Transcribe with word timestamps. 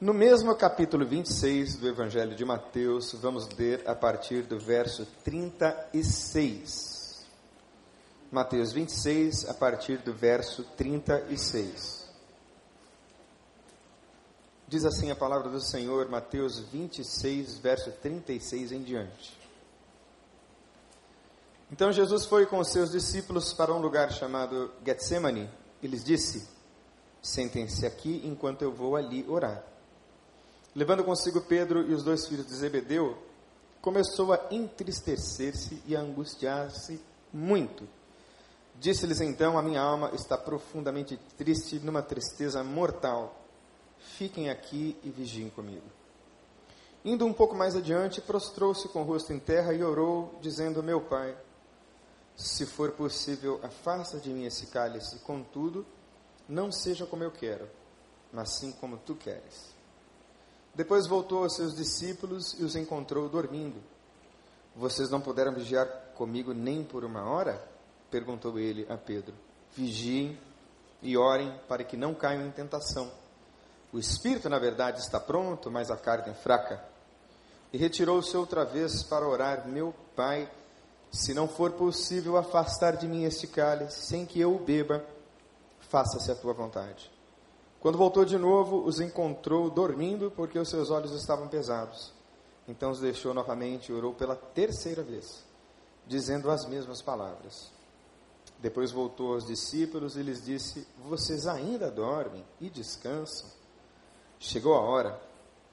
No 0.00 0.14
mesmo 0.14 0.54
capítulo 0.54 1.04
26 1.04 1.78
do 1.78 1.88
Evangelho 1.88 2.36
de 2.36 2.44
Mateus, 2.44 3.14
vamos 3.14 3.48
ler 3.48 3.82
a 3.84 3.96
partir 3.96 4.42
do 4.42 4.56
verso 4.56 5.04
36. 5.24 7.26
Mateus 8.30 8.72
26, 8.72 9.48
a 9.48 9.54
partir 9.54 9.98
do 9.98 10.14
verso 10.14 10.62
36. 10.76 12.08
Diz 14.68 14.84
assim 14.84 15.10
a 15.10 15.16
palavra 15.16 15.48
do 15.48 15.60
Senhor, 15.60 16.08
Mateus 16.08 16.60
26, 16.60 17.58
verso 17.58 17.90
36 17.90 18.70
em 18.70 18.84
diante. 18.84 19.36
Então 21.72 21.90
Jesus 21.90 22.24
foi 22.24 22.46
com 22.46 22.60
os 22.60 22.70
seus 22.70 22.92
discípulos 22.92 23.52
para 23.52 23.74
um 23.74 23.80
lugar 23.80 24.12
chamado 24.12 24.70
Getsemane 24.86 25.50
e 25.82 25.88
lhes 25.88 26.04
disse: 26.04 26.48
Sentem-se 27.20 27.84
aqui 27.84 28.22
enquanto 28.24 28.62
eu 28.62 28.72
vou 28.72 28.94
ali 28.94 29.28
orar. 29.28 29.64
Levando 30.78 31.02
consigo 31.02 31.40
Pedro 31.40 31.90
e 31.90 31.92
os 31.92 32.04
dois 32.04 32.28
filhos 32.28 32.46
de 32.46 32.54
Zebedeu, 32.54 33.18
começou 33.82 34.32
a 34.32 34.46
entristecer-se 34.48 35.82
e 35.84 35.96
a 35.96 36.00
angustiar-se 36.00 37.02
muito. 37.32 37.82
Disse-lhes 38.76 39.20
então: 39.20 39.58
A 39.58 39.62
minha 39.62 39.80
alma 39.80 40.12
está 40.14 40.38
profundamente 40.38 41.16
triste, 41.36 41.80
numa 41.80 42.00
tristeza 42.00 42.62
mortal. 42.62 43.44
Fiquem 43.98 44.50
aqui 44.50 44.96
e 45.02 45.10
vigiem 45.10 45.50
comigo. 45.50 45.82
Indo 47.04 47.26
um 47.26 47.32
pouco 47.32 47.56
mais 47.56 47.74
adiante, 47.74 48.20
prostrou-se 48.20 48.86
com 48.86 49.02
o 49.02 49.04
rosto 49.04 49.32
em 49.32 49.40
terra 49.40 49.74
e 49.74 49.82
orou, 49.82 50.38
dizendo: 50.40 50.80
Meu 50.80 51.00
pai, 51.00 51.36
se 52.36 52.64
for 52.64 52.92
possível, 52.92 53.58
afasta 53.64 54.18
de 54.18 54.30
mim 54.30 54.44
esse 54.44 54.66
cálice, 54.68 55.18
contudo, 55.24 55.84
não 56.48 56.70
seja 56.70 57.04
como 57.04 57.24
eu 57.24 57.32
quero, 57.32 57.68
mas 58.32 58.50
sim 58.60 58.70
como 58.70 58.96
tu 58.96 59.16
queres. 59.16 59.76
Depois 60.74 61.06
voltou 61.06 61.42
aos 61.42 61.56
seus 61.56 61.74
discípulos 61.74 62.54
e 62.58 62.64
os 62.64 62.76
encontrou 62.76 63.28
dormindo. 63.28 63.80
Vocês 64.76 65.10
não 65.10 65.20
puderam 65.20 65.52
vigiar 65.52 65.86
comigo 66.14 66.52
nem 66.52 66.84
por 66.84 67.04
uma 67.04 67.24
hora? 67.24 67.60
perguntou 68.10 68.58
ele 68.58 68.86
a 68.88 68.96
Pedro. 68.96 69.34
Vigiem 69.76 70.38
e 71.02 71.16
orem 71.16 71.52
para 71.68 71.84
que 71.84 71.96
não 71.96 72.14
caiam 72.14 72.46
em 72.46 72.50
tentação. 72.50 73.10
O 73.92 73.98
espírito, 73.98 74.48
na 74.48 74.58
verdade, 74.58 75.00
está 75.00 75.18
pronto, 75.18 75.70
mas 75.70 75.90
a 75.90 75.96
carne 75.96 76.30
é 76.30 76.34
fraca. 76.34 76.82
E 77.72 77.78
retirou-se 77.78 78.36
outra 78.36 78.64
vez 78.64 79.02
para 79.02 79.26
orar: 79.26 79.66
Meu 79.66 79.94
pai, 80.14 80.50
se 81.10 81.32
não 81.34 81.48
for 81.48 81.72
possível 81.72 82.36
afastar 82.36 82.96
de 82.96 83.06
mim 83.06 83.24
este 83.24 83.46
cálice, 83.46 84.06
sem 84.06 84.26
que 84.26 84.40
eu 84.40 84.54
o 84.54 84.58
beba, 84.58 85.04
faça-se 85.80 86.30
a 86.30 86.34
tua 86.34 86.52
vontade. 86.52 87.10
Quando 87.80 87.96
voltou 87.96 88.24
de 88.24 88.36
novo, 88.36 88.84
os 88.84 89.00
encontrou 89.00 89.70
dormindo, 89.70 90.30
porque 90.32 90.58
os 90.58 90.68
seus 90.68 90.90
olhos 90.90 91.12
estavam 91.12 91.48
pesados. 91.48 92.12
Então 92.66 92.90
os 92.90 93.00
deixou 93.00 93.32
novamente 93.32 93.90
e 93.90 93.94
orou 93.94 94.12
pela 94.12 94.34
terceira 94.34 95.02
vez, 95.02 95.44
dizendo 96.06 96.50
as 96.50 96.66
mesmas 96.66 97.00
palavras. 97.00 97.70
Depois 98.58 98.90
voltou 98.90 99.34
aos 99.34 99.46
discípulos 99.46 100.16
e 100.16 100.22
lhes 100.22 100.44
disse: 100.44 100.86
Vocês 101.04 101.46
ainda 101.46 101.90
dormem 101.90 102.44
e 102.60 102.68
descansam? 102.68 103.48
Chegou 104.40 104.74
a 104.74 104.80
hora, 104.80 105.20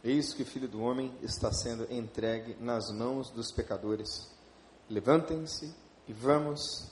eis 0.03 0.33
que 0.33 0.43
o 0.43 0.45
filho 0.45 0.67
do 0.67 0.81
homem 0.81 1.11
está 1.23 1.51
sendo 1.51 1.91
entregue 1.91 2.55
nas 2.59 2.91
mãos 2.91 3.31
dos 3.31 3.51
pecadores. 3.51 4.31
Levantem-se 4.87 5.73
e 6.07 6.13
vamos, 6.13 6.91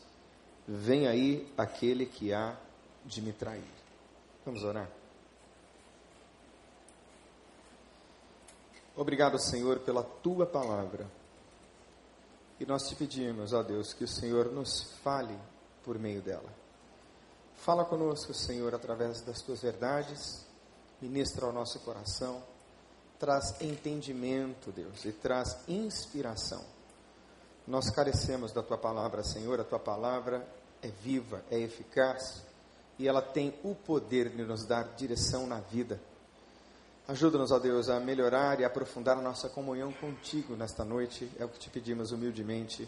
vem 0.68 1.08
aí 1.08 1.54
aquele 1.56 2.08
que 2.08 2.34
há 2.34 2.58
de 3.06 3.22
me 3.22 3.32
trair. 3.32 3.64
Vamos 4.44 4.64
orar. 4.64 5.03
Obrigado, 8.96 9.40
Senhor, 9.40 9.80
pela 9.80 10.04
tua 10.04 10.46
palavra. 10.46 11.08
E 12.60 12.66
nós 12.66 12.88
te 12.88 12.96
pedimos, 12.96 13.52
ó 13.54 13.64
Deus, 13.64 13.94
que 13.94 14.04
o 14.04 14.08
Senhor 14.08 14.52
nos 14.52 14.84
fale 15.04 15.38
por 15.84 15.98
meio 15.98 16.22
dela. 16.22 16.50
Fala 17.56 17.84
conosco, 17.84 18.34
Senhor, 18.34 18.74
através 18.76 19.22
das 19.22 19.42
tuas 19.42 19.62
verdades, 19.62 20.46
ministra 21.02 21.46
ao 21.46 21.54
nosso 21.54 21.80
coração, 21.80 22.44
traz 23.20 23.60
entendimento, 23.62 24.72
Deus, 24.72 25.06
e 25.06 25.12
traz 25.12 25.58
inspiração. 25.68 26.64
Nós 27.68 27.90
carecemos 27.90 28.52
da 28.52 28.62
tua 28.62 28.78
palavra, 28.78 29.24
Senhor, 29.24 29.60
a 29.60 29.64
tua 29.64 29.80
palavra 29.80 30.46
é 30.82 30.90
viva, 30.90 31.44
é 31.50 31.58
eficaz 31.60 32.44
e 33.00 33.08
ela 33.08 33.22
tem 33.22 33.54
o 33.64 33.74
poder 33.74 34.30
de 34.30 34.44
nos 34.44 34.66
dar 34.66 34.96
direção 34.96 35.48
na 35.48 35.60
vida. 35.60 36.00
Ajuda-nos, 37.06 37.52
ó 37.52 37.60
Deus, 37.60 37.90
a 37.90 38.00
melhorar 38.00 38.62
e 38.62 38.64
aprofundar 38.64 39.18
a 39.18 39.22
nossa 39.22 39.50
comunhão 39.50 39.92
contigo 39.92 40.56
nesta 40.56 40.86
noite, 40.86 41.30
é 41.38 41.44
o 41.44 41.50
que 41.50 41.60
te 41.60 41.70
pedimos 41.70 42.14
humildemente, 42.14 42.88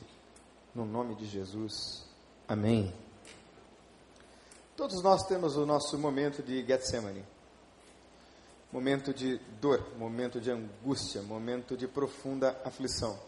no 0.74 0.86
nome 0.86 1.16
de 1.16 1.26
Jesus. 1.26 2.06
Amém. 2.48 2.94
Todos 4.78 5.02
nós 5.04 5.26
temos 5.28 5.58
o 5.58 5.66
nosso 5.66 5.98
momento 5.98 6.42
de 6.42 6.66
Getsemane. 6.66 7.26
Momento 8.72 9.14
de 9.14 9.38
dor, 9.60 9.86
momento 9.98 10.40
de 10.40 10.50
angústia, 10.50 11.22
momento 11.22 11.76
de 11.76 11.88
profunda 11.88 12.58
aflição. 12.64 13.20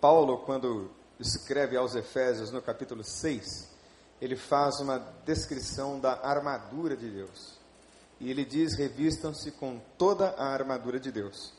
Paulo, 0.00 0.38
quando 0.46 0.90
escreve 1.20 1.76
aos 1.76 1.94
Efésios 1.94 2.50
no 2.50 2.62
capítulo 2.62 3.04
6, 3.04 3.68
ele 4.20 4.36
faz 4.36 4.80
uma 4.80 4.98
descrição 5.26 6.00
da 6.00 6.26
armadura 6.26 6.96
de 6.96 7.10
Deus. 7.10 7.63
E 8.24 8.30
ele 8.30 8.42
diz: 8.42 8.74
revistam-se 8.74 9.50
com 9.50 9.78
toda 9.98 10.30
a 10.38 10.46
armadura 10.46 10.98
de 10.98 11.12
Deus, 11.12 11.52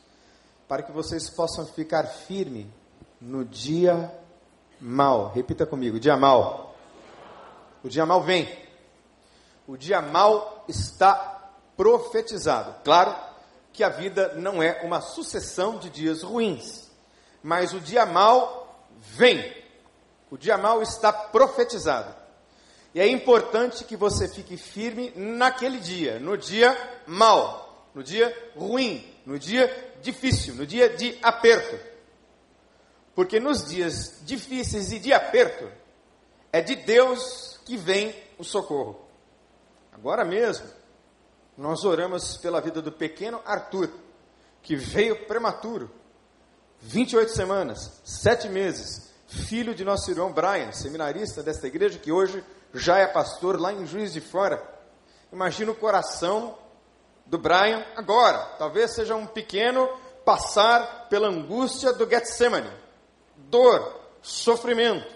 para 0.67 0.81
que 0.81 0.91
vocês 0.91 1.29
possam 1.29 1.63
ficar 1.63 2.07
firme 2.07 2.73
no 3.21 3.45
dia 3.45 4.11
mal. 4.81 5.31
Repita 5.31 5.63
comigo: 5.63 5.99
dia 5.99 6.17
mal. 6.17 6.75
O 7.83 7.87
dia 7.87 8.03
mal 8.03 8.23
vem. 8.23 8.51
O 9.67 9.77
dia 9.77 10.01
mal 10.01 10.65
está 10.67 11.51
profetizado. 11.77 12.83
Claro 12.83 13.15
que 13.71 13.83
a 13.83 13.89
vida 13.89 14.33
não 14.33 14.63
é 14.63 14.81
uma 14.81 15.01
sucessão 15.01 15.77
de 15.77 15.91
dias 15.91 16.23
ruins, 16.23 16.89
mas 17.43 17.73
o 17.73 17.79
dia 17.79 18.07
mal 18.07 18.83
vem. 18.97 19.55
O 20.31 20.37
dia 20.37 20.57
mal 20.57 20.81
está 20.81 21.13
profetizado. 21.13 22.24
E 22.95 23.00
é 23.01 23.07
importante 23.09 23.83
que 23.83 23.97
você 23.97 24.25
fique 24.25 24.56
firme 24.56 25.11
naquele 25.17 25.79
dia, 25.79 26.17
no 26.17 26.38
dia 26.38 26.73
mal, 27.06 27.89
no 27.94 28.01
dia 28.01 28.33
ruim, 28.56 29.06
no 29.25 29.38
dia 29.38 29.94
difícil, 30.01 30.56
no 30.56 30.66
dia 30.66 30.88
de 30.88 31.19
aperto. 31.22 31.78
Porque 33.13 33.38
nos 33.38 33.66
dias 33.67 34.22
difíceis 34.22 34.94
e 34.94 35.00
de 35.00 35.11
aperto, 35.11 35.69
é 36.53 36.61
de 36.61 36.73
Deus 36.73 37.59
que 37.66 37.75
vem 37.75 38.16
o 38.38 38.45
socorro. 38.45 39.05
Agora 39.91 40.23
mesmo, 40.23 40.66
nós 41.57 41.84
oramos 41.84 42.38
pela 42.38 42.61
vida 42.61 42.81
do 42.81 42.94
pequeno 42.94 43.41
Arthur, 43.45 43.91
que 44.61 44.78
veio 44.78 45.28
prematuro, 45.28 45.91
28 46.79 47.29
semanas, 47.29 48.00
7 48.05 48.47
meses, 48.47 49.13
filho 49.28 49.75
de 49.75 49.84
nosso 49.84 50.09
irmão 50.09 50.31
Brian, 50.31 50.72
seminarista 50.72 51.44
desta 51.44 51.67
igreja, 51.67 52.00
que 52.00 52.09
hoje 52.09 52.41
já 52.75 52.99
é 52.99 53.07
pastor 53.07 53.59
lá 53.59 53.73
em 53.73 53.85
Juiz 53.85 54.13
de 54.13 54.21
Fora. 54.21 54.61
Imagina 55.31 55.71
o 55.71 55.75
coração 55.75 56.57
do 57.25 57.37
Brian 57.37 57.83
agora. 57.95 58.37
Talvez 58.57 58.93
seja 58.93 59.15
um 59.15 59.25
pequeno 59.25 59.89
passar 60.23 61.07
pela 61.09 61.27
angústia 61.27 61.93
do 61.93 62.07
Getsemane 62.09 62.85
dor, 63.35 64.01
sofrimento. 64.21 65.13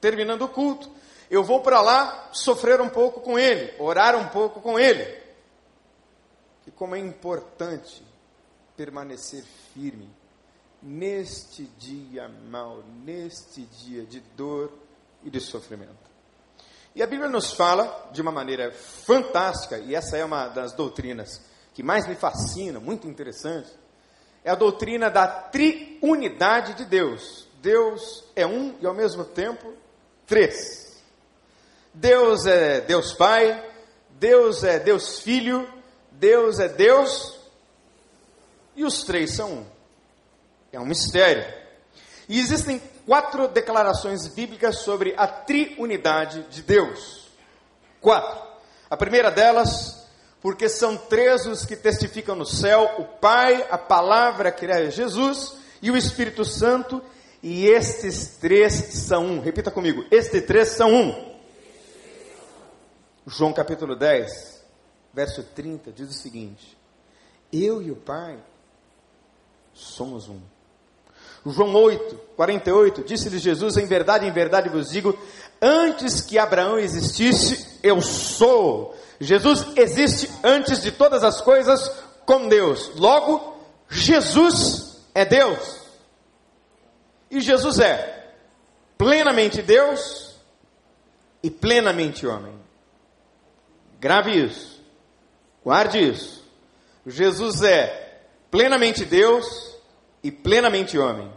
Terminando 0.00 0.42
o 0.42 0.48
culto, 0.48 0.90
eu 1.30 1.42
vou 1.42 1.60
para 1.60 1.80
lá 1.80 2.30
sofrer 2.32 2.80
um 2.80 2.88
pouco 2.88 3.20
com 3.20 3.38
ele, 3.38 3.74
orar 3.78 4.16
um 4.16 4.28
pouco 4.28 4.60
com 4.60 4.78
ele. 4.78 5.22
E 6.66 6.70
como 6.70 6.94
é 6.94 6.98
importante 6.98 8.02
permanecer 8.76 9.44
firme 9.74 10.08
neste 10.80 11.64
dia 11.78 12.28
mau, 12.28 12.82
neste 13.04 13.62
dia 13.62 14.04
de 14.04 14.20
dor 14.36 14.72
e 15.24 15.30
de 15.30 15.40
sofrimento. 15.40 16.07
E 16.94 17.02
a 17.02 17.06
Bíblia 17.06 17.28
nos 17.28 17.52
fala 17.52 18.10
de 18.12 18.20
uma 18.20 18.32
maneira 18.32 18.72
fantástica, 18.72 19.78
e 19.78 19.94
essa 19.94 20.16
é 20.16 20.24
uma 20.24 20.48
das 20.48 20.72
doutrinas 20.72 21.40
que 21.74 21.82
mais 21.82 22.08
me 22.08 22.16
fascina, 22.16 22.80
muito 22.80 23.06
interessante, 23.06 23.70
é 24.42 24.50
a 24.50 24.56
doutrina 24.56 25.08
da 25.08 25.28
triunidade 25.28 26.74
de 26.74 26.84
Deus. 26.84 27.46
Deus 27.62 28.24
é 28.34 28.44
um 28.44 28.74
e 28.80 28.86
ao 28.86 28.94
mesmo 28.94 29.24
tempo 29.24 29.72
três. 30.26 31.00
Deus 31.94 32.46
é 32.46 32.80
Deus 32.80 33.12
Pai, 33.12 33.64
Deus 34.10 34.64
é 34.64 34.78
Deus 34.78 35.20
Filho, 35.20 35.68
Deus 36.10 36.58
é 36.58 36.68
Deus 36.68 37.38
e 38.74 38.84
os 38.84 39.04
três 39.04 39.34
são 39.34 39.52
um. 39.52 39.66
É 40.72 40.80
um 40.80 40.86
mistério. 40.86 41.44
E 42.28 42.40
existem 42.40 42.80
quatro 43.08 43.48
declarações 43.48 44.28
bíblicas 44.28 44.80
sobre 44.80 45.14
a 45.16 45.26
triunidade 45.26 46.42
de 46.50 46.60
Deus. 46.60 47.26
Quatro. 48.02 48.46
A 48.90 48.98
primeira 48.98 49.30
delas, 49.30 50.06
porque 50.42 50.68
são 50.68 50.94
três 50.94 51.46
os 51.46 51.64
que 51.64 51.74
testificam 51.74 52.36
no 52.36 52.44
céu: 52.44 52.96
o 52.98 53.04
Pai, 53.06 53.66
a 53.70 53.78
Palavra, 53.78 54.52
que 54.52 54.66
é 54.66 54.90
Jesus, 54.90 55.56
e 55.80 55.90
o 55.90 55.96
Espírito 55.96 56.44
Santo, 56.44 57.02
e 57.42 57.66
estes 57.66 58.36
três 58.36 58.74
são 58.74 59.24
um. 59.24 59.40
Repita 59.40 59.70
comigo: 59.70 60.04
estes 60.10 60.44
três 60.44 60.68
são 60.68 60.92
um. 60.92 61.38
João 63.26 63.54
capítulo 63.54 63.96
10, 63.96 64.64
verso 65.14 65.42
30, 65.42 65.92
diz 65.92 66.10
o 66.10 66.14
seguinte: 66.14 66.76
Eu 67.50 67.80
e 67.80 67.90
o 67.90 67.96
Pai 67.96 68.38
somos 69.72 70.28
um. 70.28 70.57
João 71.46 71.74
8, 71.74 72.14
48, 72.36 73.04
disse-lhe 73.04 73.38
Jesus: 73.38 73.76
Em 73.76 73.86
verdade, 73.86 74.26
em 74.26 74.32
verdade 74.32 74.68
vos 74.68 74.90
digo, 74.90 75.18
antes 75.60 76.20
que 76.20 76.38
Abraão 76.38 76.78
existisse, 76.78 77.78
eu 77.82 78.00
sou. 78.00 78.96
Jesus 79.20 79.66
existe 79.76 80.30
antes 80.44 80.82
de 80.82 80.92
todas 80.92 81.24
as 81.24 81.40
coisas 81.40 81.90
com 82.24 82.48
Deus. 82.48 82.92
Logo, 82.96 83.56
Jesus 83.88 85.00
é 85.14 85.24
Deus. 85.24 85.80
E 87.30 87.40
Jesus 87.40 87.78
é 87.78 88.32
plenamente 88.96 89.62
Deus 89.62 90.36
e 91.42 91.50
plenamente 91.50 92.26
homem. 92.26 92.54
Grave 94.00 94.44
isso. 94.44 94.82
Guarde 95.64 95.98
isso. 95.98 96.44
Jesus 97.06 97.62
é 97.62 98.22
plenamente 98.50 99.04
Deus 99.04 99.76
e 100.22 100.30
plenamente 100.30 100.98
homem. 100.98 101.32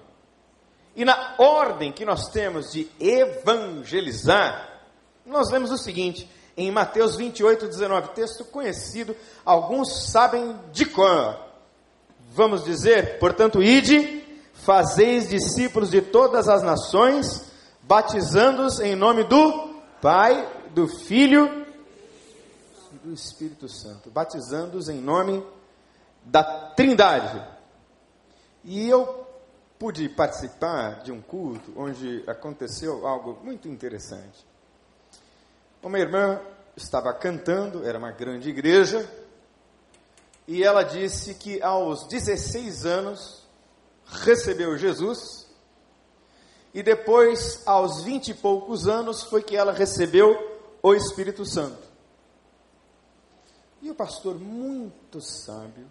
E 0.95 1.05
na 1.05 1.35
ordem 1.37 1.91
que 1.91 2.05
nós 2.05 2.29
temos 2.29 2.71
de 2.71 2.89
evangelizar, 2.99 4.81
nós 5.25 5.49
vemos 5.49 5.71
o 5.71 5.77
seguinte: 5.77 6.29
em 6.57 6.71
Mateus 6.71 7.15
28, 7.15 7.67
19, 7.67 8.09
texto 8.09 8.43
conhecido, 8.45 9.15
alguns 9.45 10.11
sabem 10.11 10.57
de 10.71 10.85
cor. 10.85 11.39
Vamos 12.33 12.63
dizer, 12.63 13.19
portanto, 13.19 13.61
ide, 13.61 14.23
fazeis 14.53 15.29
discípulos 15.29 15.89
de 15.89 16.01
todas 16.01 16.47
as 16.47 16.61
nações, 16.61 17.45
batizando-os 17.81 18.79
em 18.79 18.95
nome 18.95 19.23
do 19.23 19.75
Pai, 20.01 20.47
do 20.73 20.87
Filho 20.87 21.65
e 22.93 23.07
do 23.07 23.13
Espírito 23.13 23.67
Santo, 23.67 24.09
batizando-os 24.09 24.87
em 24.87 24.99
nome 25.01 25.43
da 26.23 26.43
Trindade. 26.43 27.41
E 28.63 28.87
eu 28.87 29.27
pude 29.79 30.07
participar 30.09 31.01
de 31.01 31.11
um 31.11 31.21
culto 31.21 31.73
onde 31.75 32.23
aconteceu 32.27 33.07
algo 33.07 33.39
muito 33.43 33.67
interessante. 33.67 34.45
Uma 35.81 35.97
irmã 35.97 36.39
estava 36.75 37.11
cantando, 37.13 37.83
era 37.85 37.97
uma 37.97 38.11
grande 38.11 38.49
igreja, 38.49 39.09
e 40.47 40.63
ela 40.63 40.83
disse 40.83 41.33
que 41.33 41.61
aos 41.61 42.07
16 42.07 42.85
anos 42.85 43.47
recebeu 44.05 44.77
Jesus, 44.77 45.47
e 46.73 46.81
depois, 46.81 47.61
aos 47.65 48.03
20 48.03 48.29
e 48.29 48.33
poucos 48.33 48.87
anos, 48.87 49.23
foi 49.23 49.41
que 49.43 49.57
ela 49.57 49.73
recebeu 49.73 50.59
o 50.81 50.93
Espírito 50.93 51.45
Santo. 51.45 51.81
E 53.81 53.89
o 53.89 53.95
pastor, 53.95 54.39
muito 54.39 55.19
sábio, 55.19 55.87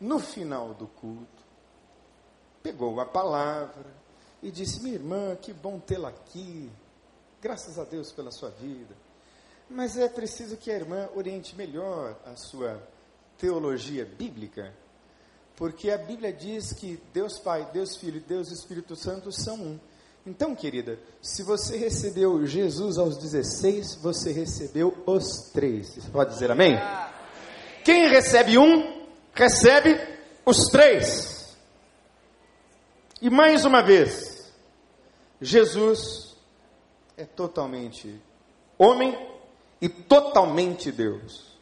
no 0.00 0.18
final 0.18 0.74
do 0.74 0.86
culto, 0.86 1.44
pegou 2.62 3.00
a 3.00 3.06
palavra 3.06 3.86
e 4.42 4.50
disse: 4.50 4.82
Minha 4.82 4.94
irmã, 4.94 5.36
que 5.36 5.52
bom 5.52 5.78
tê-la 5.78 6.08
aqui. 6.08 6.70
Graças 7.40 7.78
a 7.78 7.84
Deus 7.84 8.12
pela 8.12 8.30
sua 8.30 8.50
vida. 8.50 8.94
Mas 9.68 9.96
é 9.96 10.08
preciso 10.08 10.56
que 10.56 10.70
a 10.70 10.74
irmã 10.74 11.08
oriente 11.14 11.56
melhor 11.56 12.16
a 12.24 12.36
sua 12.36 12.80
teologia 13.36 14.04
bíblica, 14.04 14.72
porque 15.56 15.90
a 15.90 15.98
Bíblia 15.98 16.32
diz 16.32 16.72
que 16.72 17.00
Deus 17.12 17.38
Pai, 17.38 17.68
Deus 17.72 17.96
Filho 17.96 18.18
e 18.18 18.20
Deus 18.20 18.50
Espírito 18.50 18.94
Santo 18.94 19.32
são 19.32 19.56
um. 19.56 19.80
Então, 20.26 20.56
querida, 20.56 20.98
se 21.22 21.42
você 21.42 21.76
recebeu 21.76 22.44
Jesus 22.46 22.98
aos 22.98 23.16
16, 23.16 23.96
você 23.96 24.32
recebeu 24.32 24.96
os 25.06 25.50
três. 25.52 25.94
Você 25.94 26.10
pode 26.10 26.32
dizer 26.32 26.50
amém? 26.50 26.76
Quem 27.84 28.08
recebe 28.08 28.58
um, 28.58 28.95
recebe 29.36 30.00
os 30.44 30.68
três. 30.68 31.56
E 33.20 33.30
mais 33.30 33.64
uma 33.64 33.82
vez, 33.82 34.50
Jesus 35.40 36.34
é 37.16 37.24
totalmente 37.24 38.20
homem 38.78 39.16
e 39.80 39.88
totalmente 39.88 40.90
Deus. 40.90 41.56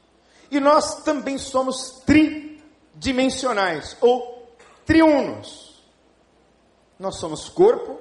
E 0.51 0.61
nós 0.61 1.03
também 1.03 1.37
somos 1.37 2.03
tridimensionais 2.07 3.97
ou 4.01 4.49
triunos. 4.87 5.83
Nós 6.99 7.19
somos 7.19 7.49
corpo, 7.49 8.01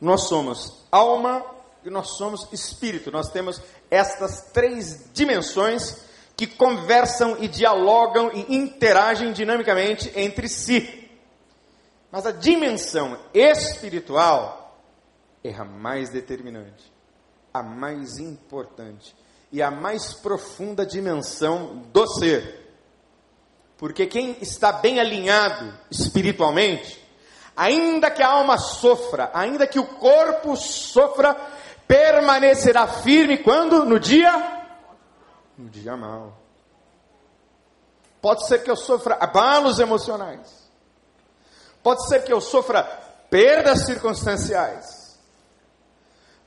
nós 0.00 0.28
somos 0.28 0.84
alma 0.90 1.44
e 1.84 1.90
nós 1.90 2.16
somos 2.16 2.48
espírito. 2.52 3.12
Nós 3.12 3.30
temos 3.30 3.60
estas 3.90 4.50
três 4.52 5.12
dimensões 5.12 6.07
que 6.38 6.46
conversam 6.46 7.36
e 7.40 7.48
dialogam 7.48 8.30
e 8.32 8.54
interagem 8.54 9.32
dinamicamente 9.32 10.12
entre 10.14 10.48
si. 10.48 11.10
Mas 12.12 12.24
a 12.26 12.30
dimensão 12.30 13.18
espiritual 13.34 14.80
é 15.42 15.52
a 15.52 15.64
mais 15.64 16.10
determinante, 16.10 16.92
a 17.52 17.60
mais 17.60 18.18
importante 18.18 19.16
e 19.50 19.60
a 19.60 19.68
mais 19.68 20.14
profunda 20.14 20.86
dimensão 20.86 21.82
do 21.92 22.06
ser. 22.06 22.72
Porque 23.76 24.06
quem 24.06 24.36
está 24.40 24.70
bem 24.70 25.00
alinhado 25.00 25.76
espiritualmente, 25.90 27.04
ainda 27.56 28.12
que 28.12 28.22
a 28.22 28.28
alma 28.28 28.58
sofra, 28.58 29.28
ainda 29.34 29.66
que 29.66 29.80
o 29.80 29.86
corpo 29.86 30.56
sofra, 30.56 31.34
permanecerá 31.88 32.86
firme 32.86 33.38
quando? 33.38 33.84
No 33.84 33.98
dia? 33.98 34.57
No 35.58 35.68
dia 35.68 35.96
mal. 35.96 36.34
Pode 38.22 38.46
ser 38.46 38.62
que 38.62 38.70
eu 38.70 38.76
sofra 38.76 39.16
abalos 39.20 39.78
emocionais. 39.78 40.68
Pode 41.82 42.06
ser 42.08 42.24
que 42.24 42.32
eu 42.32 42.40
sofra 42.40 42.82
perdas 43.28 43.84
circunstanciais. 43.84 45.18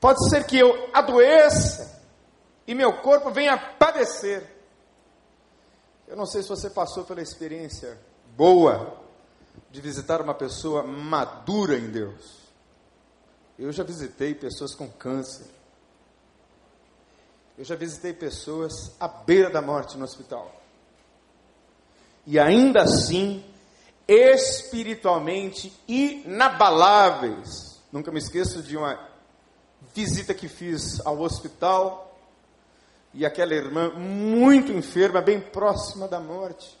Pode 0.00 0.28
ser 0.28 0.44
que 0.44 0.58
eu 0.58 0.90
adoeça 0.92 2.02
e 2.66 2.74
meu 2.74 3.00
corpo 3.00 3.30
venha 3.30 3.56
padecer. 3.56 4.44
Eu 6.08 6.16
não 6.16 6.26
sei 6.26 6.42
se 6.42 6.48
você 6.48 6.68
passou 6.68 7.04
pela 7.04 7.22
experiência 7.22 7.98
boa 8.36 9.00
de 9.70 9.80
visitar 9.80 10.20
uma 10.20 10.34
pessoa 10.34 10.82
madura 10.82 11.76
em 11.76 11.90
Deus. 11.90 12.40
Eu 13.58 13.72
já 13.72 13.84
visitei 13.84 14.34
pessoas 14.34 14.74
com 14.74 14.90
câncer. 14.90 15.46
Eu 17.62 17.66
já 17.66 17.76
visitei 17.76 18.12
pessoas 18.12 18.92
à 18.98 19.06
beira 19.06 19.48
da 19.48 19.62
morte 19.62 19.96
no 19.96 20.02
hospital. 20.02 20.52
E 22.26 22.36
ainda 22.36 22.82
assim, 22.82 23.44
espiritualmente 24.08 25.72
inabaláveis. 25.86 27.80
Nunca 27.92 28.10
me 28.10 28.18
esqueço 28.18 28.64
de 28.64 28.76
uma 28.76 28.98
visita 29.94 30.34
que 30.34 30.48
fiz 30.48 31.00
ao 31.06 31.20
hospital 31.20 32.18
e 33.14 33.24
aquela 33.24 33.54
irmã 33.54 33.90
muito 33.90 34.72
enferma, 34.72 35.22
bem 35.22 35.40
próxima 35.40 36.08
da 36.08 36.18
morte, 36.18 36.76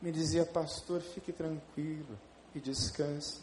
me 0.00 0.10
dizia: 0.10 0.46
Pastor, 0.46 1.02
fique 1.02 1.34
tranquilo 1.34 2.18
e 2.54 2.60
descanse, 2.60 3.42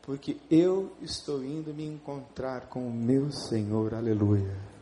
porque 0.00 0.38
eu 0.50 0.96
estou 1.02 1.44
indo 1.44 1.74
me 1.74 1.84
encontrar 1.84 2.68
com 2.68 2.88
o 2.88 2.90
meu 2.90 3.30
Senhor. 3.30 3.92
Aleluia. 3.92 4.79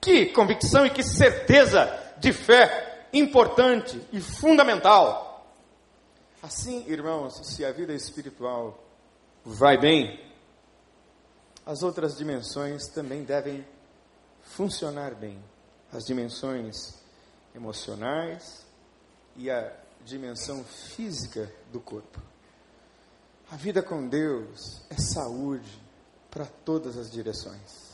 Que 0.00 0.26
convicção 0.26 0.86
e 0.86 0.90
que 0.90 1.02
certeza 1.02 1.86
de 2.18 2.32
fé 2.32 3.06
importante 3.12 4.00
e 4.12 4.20
fundamental. 4.20 5.46
Assim, 6.42 6.84
irmãos, 6.88 7.40
se 7.46 7.64
a 7.64 7.72
vida 7.72 7.92
espiritual 7.92 8.78
vai 9.44 9.78
bem, 9.78 10.24
as 11.66 11.82
outras 11.82 12.16
dimensões 12.16 12.86
também 12.88 13.24
devem 13.24 13.66
funcionar 14.42 15.14
bem. 15.14 15.42
As 15.92 16.04
dimensões 16.04 17.02
emocionais 17.54 18.64
e 19.36 19.50
a 19.50 19.72
dimensão 20.04 20.64
física 20.64 21.50
do 21.72 21.80
corpo. 21.80 22.20
A 23.50 23.56
vida 23.56 23.82
com 23.82 24.06
Deus 24.06 24.82
é 24.90 24.96
saúde 24.96 25.82
para 26.30 26.46
todas 26.46 26.96
as 26.96 27.10
direções. 27.10 27.87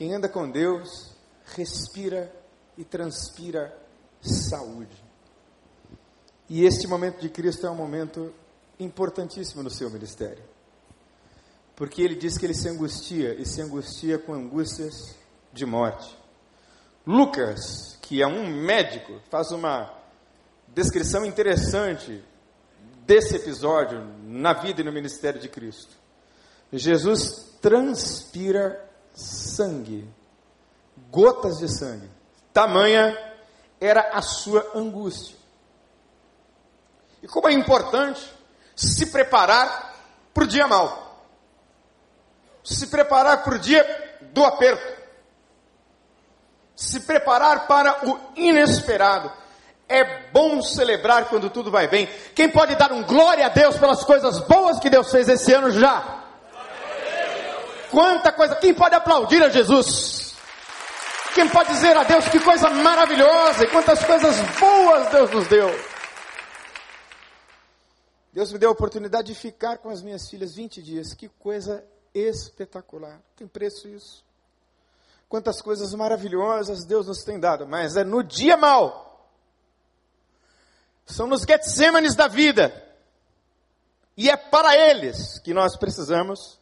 Quem 0.00 0.14
anda 0.14 0.30
com 0.30 0.50
Deus 0.50 1.14
respira 1.54 2.34
e 2.78 2.82
transpira 2.82 3.78
saúde. 4.22 4.96
E 6.48 6.64
este 6.64 6.86
momento 6.86 7.20
de 7.20 7.28
Cristo 7.28 7.66
é 7.66 7.70
um 7.70 7.74
momento 7.74 8.32
importantíssimo 8.78 9.62
no 9.62 9.68
seu 9.68 9.90
ministério. 9.90 10.42
Porque 11.76 12.00
ele 12.00 12.14
diz 12.14 12.38
que 12.38 12.46
ele 12.46 12.54
se 12.54 12.66
angustia, 12.66 13.34
e 13.34 13.44
se 13.44 13.60
angustia 13.60 14.18
com 14.18 14.32
angústias 14.32 15.14
de 15.52 15.66
morte. 15.66 16.16
Lucas, 17.06 17.98
que 18.00 18.22
é 18.22 18.26
um 18.26 18.46
médico, 18.48 19.20
faz 19.28 19.50
uma 19.50 19.94
descrição 20.68 21.26
interessante 21.26 22.24
desse 23.04 23.36
episódio 23.36 24.02
na 24.24 24.54
vida 24.54 24.80
e 24.80 24.84
no 24.84 24.92
ministério 24.92 25.38
de 25.38 25.50
Cristo. 25.50 25.94
Jesus 26.72 27.54
transpira 27.60 28.88
sangue, 29.14 30.08
gotas 31.10 31.58
de 31.58 31.68
sangue. 31.68 32.10
Tamanha 32.52 33.16
era 33.80 34.10
a 34.12 34.22
sua 34.22 34.72
angústia. 34.74 35.36
E 37.22 37.28
como 37.28 37.48
é 37.48 37.52
importante 37.52 38.20
se 38.74 39.06
preparar 39.06 39.94
para 40.32 40.44
o 40.44 40.46
dia 40.46 40.66
mau. 40.66 41.22
Se 42.64 42.86
preparar 42.86 43.42
para 43.42 43.54
o 43.54 43.58
dia 43.58 44.18
do 44.32 44.44
aperto. 44.44 45.00
Se 46.74 47.00
preparar 47.00 47.66
para 47.66 48.08
o 48.08 48.18
inesperado. 48.36 49.30
É 49.88 50.30
bom 50.30 50.62
celebrar 50.62 51.28
quando 51.28 51.50
tudo 51.50 51.70
vai 51.70 51.88
bem. 51.88 52.06
Quem 52.34 52.48
pode 52.48 52.76
dar 52.76 52.92
um 52.92 53.02
glória 53.02 53.46
a 53.46 53.48
Deus 53.48 53.76
pelas 53.76 54.04
coisas 54.04 54.38
boas 54.40 54.78
que 54.78 54.88
Deus 54.88 55.10
fez 55.10 55.28
esse 55.28 55.52
ano 55.52 55.70
já? 55.70 56.19
Quanta 57.90 58.32
coisa. 58.32 58.56
Quem 58.56 58.74
pode 58.74 58.94
aplaudir 58.94 59.42
a 59.42 59.48
Jesus? 59.48 60.34
Quem 61.34 61.48
pode 61.48 61.70
dizer 61.70 61.96
a 61.96 62.04
Deus 62.04 62.28
que 62.28 62.40
coisa 62.40 62.68
maravilhosa 62.70 63.64
e 63.64 63.68
quantas 63.68 64.04
coisas 64.04 64.36
boas 64.58 65.08
Deus 65.10 65.30
nos 65.30 65.46
deu? 65.48 65.68
Deus 68.32 68.52
me 68.52 68.58
deu 68.58 68.70
a 68.70 68.72
oportunidade 68.72 69.32
de 69.32 69.34
ficar 69.34 69.78
com 69.78 69.90
as 69.90 70.02
minhas 70.02 70.28
filhas 70.28 70.54
20 70.54 70.82
dias. 70.82 71.14
Que 71.14 71.28
coisa 71.28 71.84
espetacular. 72.14 73.20
Tem 73.36 73.46
preço 73.46 73.88
isso. 73.88 74.24
Quantas 75.28 75.62
coisas 75.62 75.94
maravilhosas 75.94 76.84
Deus 76.84 77.06
nos 77.06 77.22
tem 77.22 77.38
dado, 77.38 77.66
mas 77.66 77.96
é 77.96 78.04
no 78.04 78.22
dia 78.22 78.56
mal 78.56 79.10
são 81.10 81.26
nos 81.26 81.42
Getsêmanes 81.42 82.14
da 82.14 82.28
vida. 82.28 82.72
E 84.16 84.30
é 84.30 84.36
para 84.36 84.76
eles 84.76 85.38
que 85.40 85.52
nós 85.54 85.76
precisamos 85.76 86.59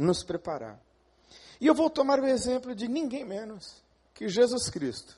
nos 0.00 0.22
preparar. 0.22 0.80
E 1.60 1.66
eu 1.66 1.74
vou 1.74 1.90
tomar 1.90 2.18
o 2.20 2.26
exemplo 2.26 2.74
de 2.74 2.88
ninguém 2.88 3.24
menos 3.24 3.82
que 4.14 4.28
Jesus 4.28 4.68
Cristo, 4.70 5.14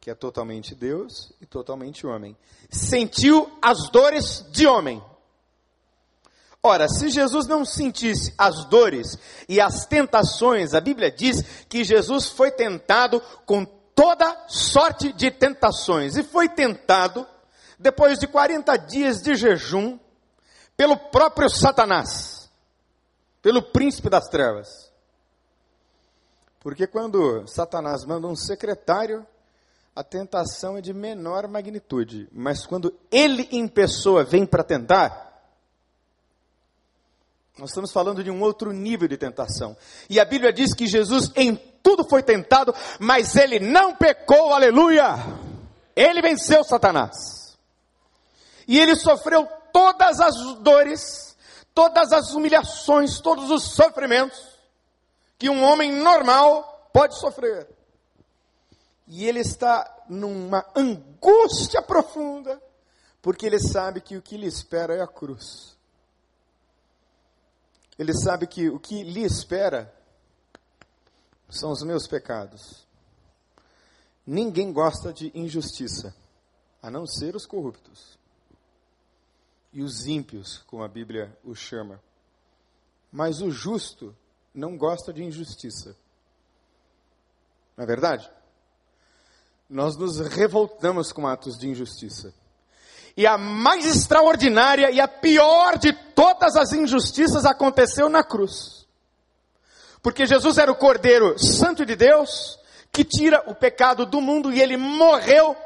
que 0.00 0.10
é 0.10 0.14
totalmente 0.14 0.74
Deus 0.74 1.32
e 1.40 1.46
totalmente 1.46 2.06
homem. 2.06 2.36
Sentiu 2.70 3.50
as 3.60 3.90
dores 3.90 4.44
de 4.50 4.66
homem. 4.66 5.02
Ora, 6.62 6.88
se 6.88 7.08
Jesus 7.08 7.46
não 7.46 7.64
sentisse 7.64 8.32
as 8.38 8.64
dores 8.66 9.18
e 9.48 9.60
as 9.60 9.84
tentações, 9.84 10.74
a 10.74 10.80
Bíblia 10.80 11.10
diz 11.10 11.42
que 11.68 11.84
Jesus 11.84 12.28
foi 12.28 12.50
tentado 12.50 13.20
com 13.44 13.64
toda 13.94 14.44
sorte 14.48 15.12
de 15.12 15.30
tentações 15.30 16.16
e 16.16 16.22
foi 16.22 16.48
tentado 16.48 17.26
depois 17.78 18.18
de 18.18 18.28
40 18.28 18.76
dias 18.78 19.20
de 19.20 19.34
jejum, 19.34 19.98
pelo 20.76 20.96
próprio 20.96 21.50
Satanás, 21.50 22.41
pelo 23.42 23.60
príncipe 23.60 24.08
das 24.08 24.28
trevas. 24.28 24.90
Porque 26.60 26.86
quando 26.86 27.46
Satanás 27.48 28.04
manda 28.04 28.28
um 28.28 28.36
secretário, 28.36 29.26
a 29.94 30.04
tentação 30.04 30.78
é 30.78 30.80
de 30.80 30.94
menor 30.94 31.48
magnitude, 31.48 32.28
mas 32.32 32.64
quando 32.64 32.94
ele 33.10 33.48
em 33.50 33.68
pessoa 33.68 34.24
vem 34.24 34.46
para 34.46 34.62
tentar, 34.62 35.32
nós 37.58 37.70
estamos 37.70 37.92
falando 37.92 38.24
de 38.24 38.30
um 38.30 38.40
outro 38.40 38.72
nível 38.72 39.06
de 39.06 39.18
tentação. 39.18 39.76
E 40.08 40.18
a 40.18 40.24
Bíblia 40.24 40.52
diz 40.52 40.72
que 40.72 40.86
Jesus 40.86 41.30
em 41.36 41.54
tudo 41.82 42.08
foi 42.08 42.22
tentado, 42.22 42.74
mas 42.98 43.36
ele 43.36 43.58
não 43.58 43.94
pecou, 43.94 44.54
aleluia! 44.54 45.16
Ele 45.94 46.22
venceu 46.22 46.64
Satanás. 46.64 47.58
E 48.66 48.78
ele 48.78 48.96
sofreu 48.96 49.46
todas 49.72 50.20
as 50.20 50.34
dores, 50.60 51.31
todas 51.74 52.12
as 52.12 52.32
humilhações, 52.32 53.20
todos 53.20 53.50
os 53.50 53.74
sofrimentos 53.74 54.38
que 55.38 55.48
um 55.48 55.62
homem 55.62 55.92
normal 55.92 56.90
pode 56.92 57.18
sofrer. 57.18 57.68
E 59.06 59.26
ele 59.26 59.40
está 59.40 60.04
numa 60.08 60.64
angústia 60.74 61.82
profunda, 61.82 62.62
porque 63.20 63.46
ele 63.46 63.58
sabe 63.58 64.00
que 64.00 64.16
o 64.16 64.22
que 64.22 64.36
lhe 64.36 64.46
espera 64.46 64.94
é 64.94 65.02
a 65.02 65.06
cruz. 65.06 65.76
Ele 67.98 68.14
sabe 68.14 68.46
que 68.46 68.68
o 68.68 68.78
que 68.78 69.02
lhe 69.02 69.24
espera 69.24 69.92
são 71.50 71.70
os 71.70 71.82
meus 71.82 72.06
pecados. 72.06 72.86
Ninguém 74.26 74.72
gosta 74.72 75.12
de 75.12 75.30
injustiça, 75.34 76.14
a 76.80 76.90
não 76.90 77.06
ser 77.06 77.34
os 77.34 77.44
corruptos 77.44 78.21
e 79.72 79.82
os 79.82 80.06
ímpios, 80.06 80.58
como 80.66 80.82
a 80.82 80.88
Bíblia 80.88 81.36
os 81.42 81.58
chama. 81.58 82.00
Mas 83.10 83.40
o 83.40 83.50
justo 83.50 84.14
não 84.54 84.76
gosta 84.76 85.12
de 85.12 85.24
injustiça. 85.24 85.96
Não 87.76 87.84
é 87.84 87.86
verdade? 87.86 88.30
Nós 89.68 89.96
nos 89.96 90.18
revoltamos 90.20 91.12
com 91.12 91.26
atos 91.26 91.58
de 91.58 91.68
injustiça. 91.68 92.34
E 93.16 93.26
a 93.26 93.38
mais 93.38 93.86
extraordinária 93.86 94.90
e 94.90 95.00
a 95.00 95.08
pior 95.08 95.78
de 95.78 95.92
todas 96.14 96.56
as 96.56 96.72
injustiças 96.72 97.44
aconteceu 97.44 98.08
na 98.08 98.22
cruz. 98.22 98.86
Porque 100.02 100.26
Jesus 100.26 100.58
era 100.58 100.70
o 100.70 100.76
Cordeiro 100.76 101.38
Santo 101.38 101.86
de 101.86 101.94
Deus, 101.94 102.58
que 102.90 103.04
tira 103.04 103.42
o 103.46 103.54
pecado 103.54 104.04
do 104.04 104.20
mundo 104.20 104.52
e 104.52 104.60
ele 104.60 104.76
morreu 104.76 105.56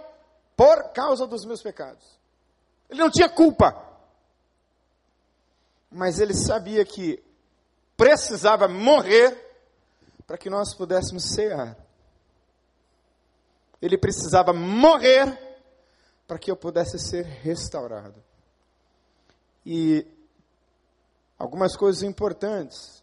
por 0.57 0.93
causa 0.93 1.27
dos 1.27 1.45
meus 1.45 1.63
pecados. 1.63 2.05
Ele 2.89 3.01
não 3.01 3.11
tinha 3.11 3.29
culpa 3.29 3.86
mas 5.97 6.21
ele 6.21 6.35
sabia 6.35 6.85
que 6.85 7.25
precisava 7.97 8.69
morrer 8.69 9.35
para 10.27 10.37
que 10.37 10.51
nós 10.51 10.75
pudéssemos 10.75 11.25
cear. 11.35 11.75
Ele 13.81 13.97
precisava 13.97 14.53
morrer 14.53 15.57
para 16.29 16.39
que 16.39 16.51
eu 16.51 16.57
pudesse 16.57 16.99
ser 16.99 17.25
restaurado. 17.25 18.23
E 19.65 20.07
algumas 21.39 21.75
coisas 21.75 22.03
importantes 22.03 23.03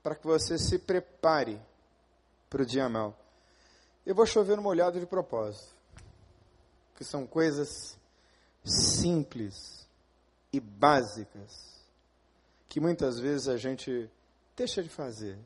para 0.00 0.14
que 0.14 0.24
você 0.24 0.58
se 0.58 0.78
prepare 0.78 1.60
para 2.48 2.62
o 2.62 2.66
dia 2.66 2.88
mal. 2.88 3.18
Eu 4.06 4.14
vou 4.14 4.26
chover 4.26 4.56
no 4.56 4.62
molhado 4.62 5.00
de 5.00 5.06
propósito, 5.06 5.74
que 6.94 7.02
são 7.02 7.26
coisas 7.26 7.98
simples 8.64 9.88
e 10.52 10.60
básicas 10.60 11.69
que 12.70 12.78
muitas 12.78 13.18
vezes 13.18 13.48
a 13.48 13.56
gente 13.56 14.08
deixa 14.56 14.80
de 14.80 14.88
fazer. 14.88 15.36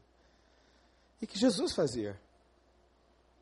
E 1.23 1.27
que 1.27 1.39
Jesus 1.39 1.73
fazia. 1.73 2.21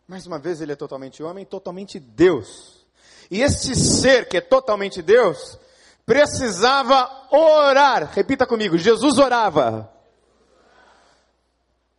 Mais 0.06 0.24
uma 0.24 0.38
vez, 0.38 0.60
ele 0.60 0.70
é 0.70 0.76
totalmente 0.76 1.20
homem, 1.20 1.44
totalmente 1.44 1.98
Deus. 1.98 2.86
E 3.28 3.42
esse 3.42 3.74
ser 3.74 4.28
que 4.28 4.36
é 4.36 4.40
totalmente 4.40 5.02
Deus, 5.02 5.58
precisava 6.06 7.26
orar. 7.34 8.08
Repita 8.12 8.46
comigo: 8.46 8.78
Jesus 8.78 9.18
orava. 9.18 9.92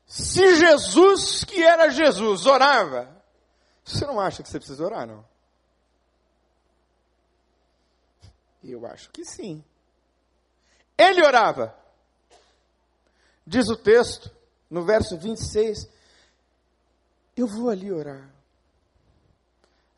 Se 0.08 0.56
Jesus, 0.56 1.44
que 1.44 1.62
era 1.62 1.90
Jesus, 1.90 2.46
orava, 2.46 3.10
você 3.84 4.06
não 4.06 4.22
acha 4.22 4.42
que 4.42 4.48
você 4.48 4.58
precisa 4.58 4.86
orar, 4.86 5.06
não? 5.06 5.26
Eu 8.64 8.86
acho 8.86 9.10
que 9.10 9.26
sim. 9.26 9.62
Ele 11.10 11.26
orava. 11.26 11.76
Diz 13.46 13.68
o 13.70 13.76
texto, 13.76 14.32
no 14.70 14.86
verso 14.86 15.18
26, 15.18 15.90
eu 17.36 17.46
vou 17.46 17.70
ali 17.70 17.92
orar. 17.92 18.30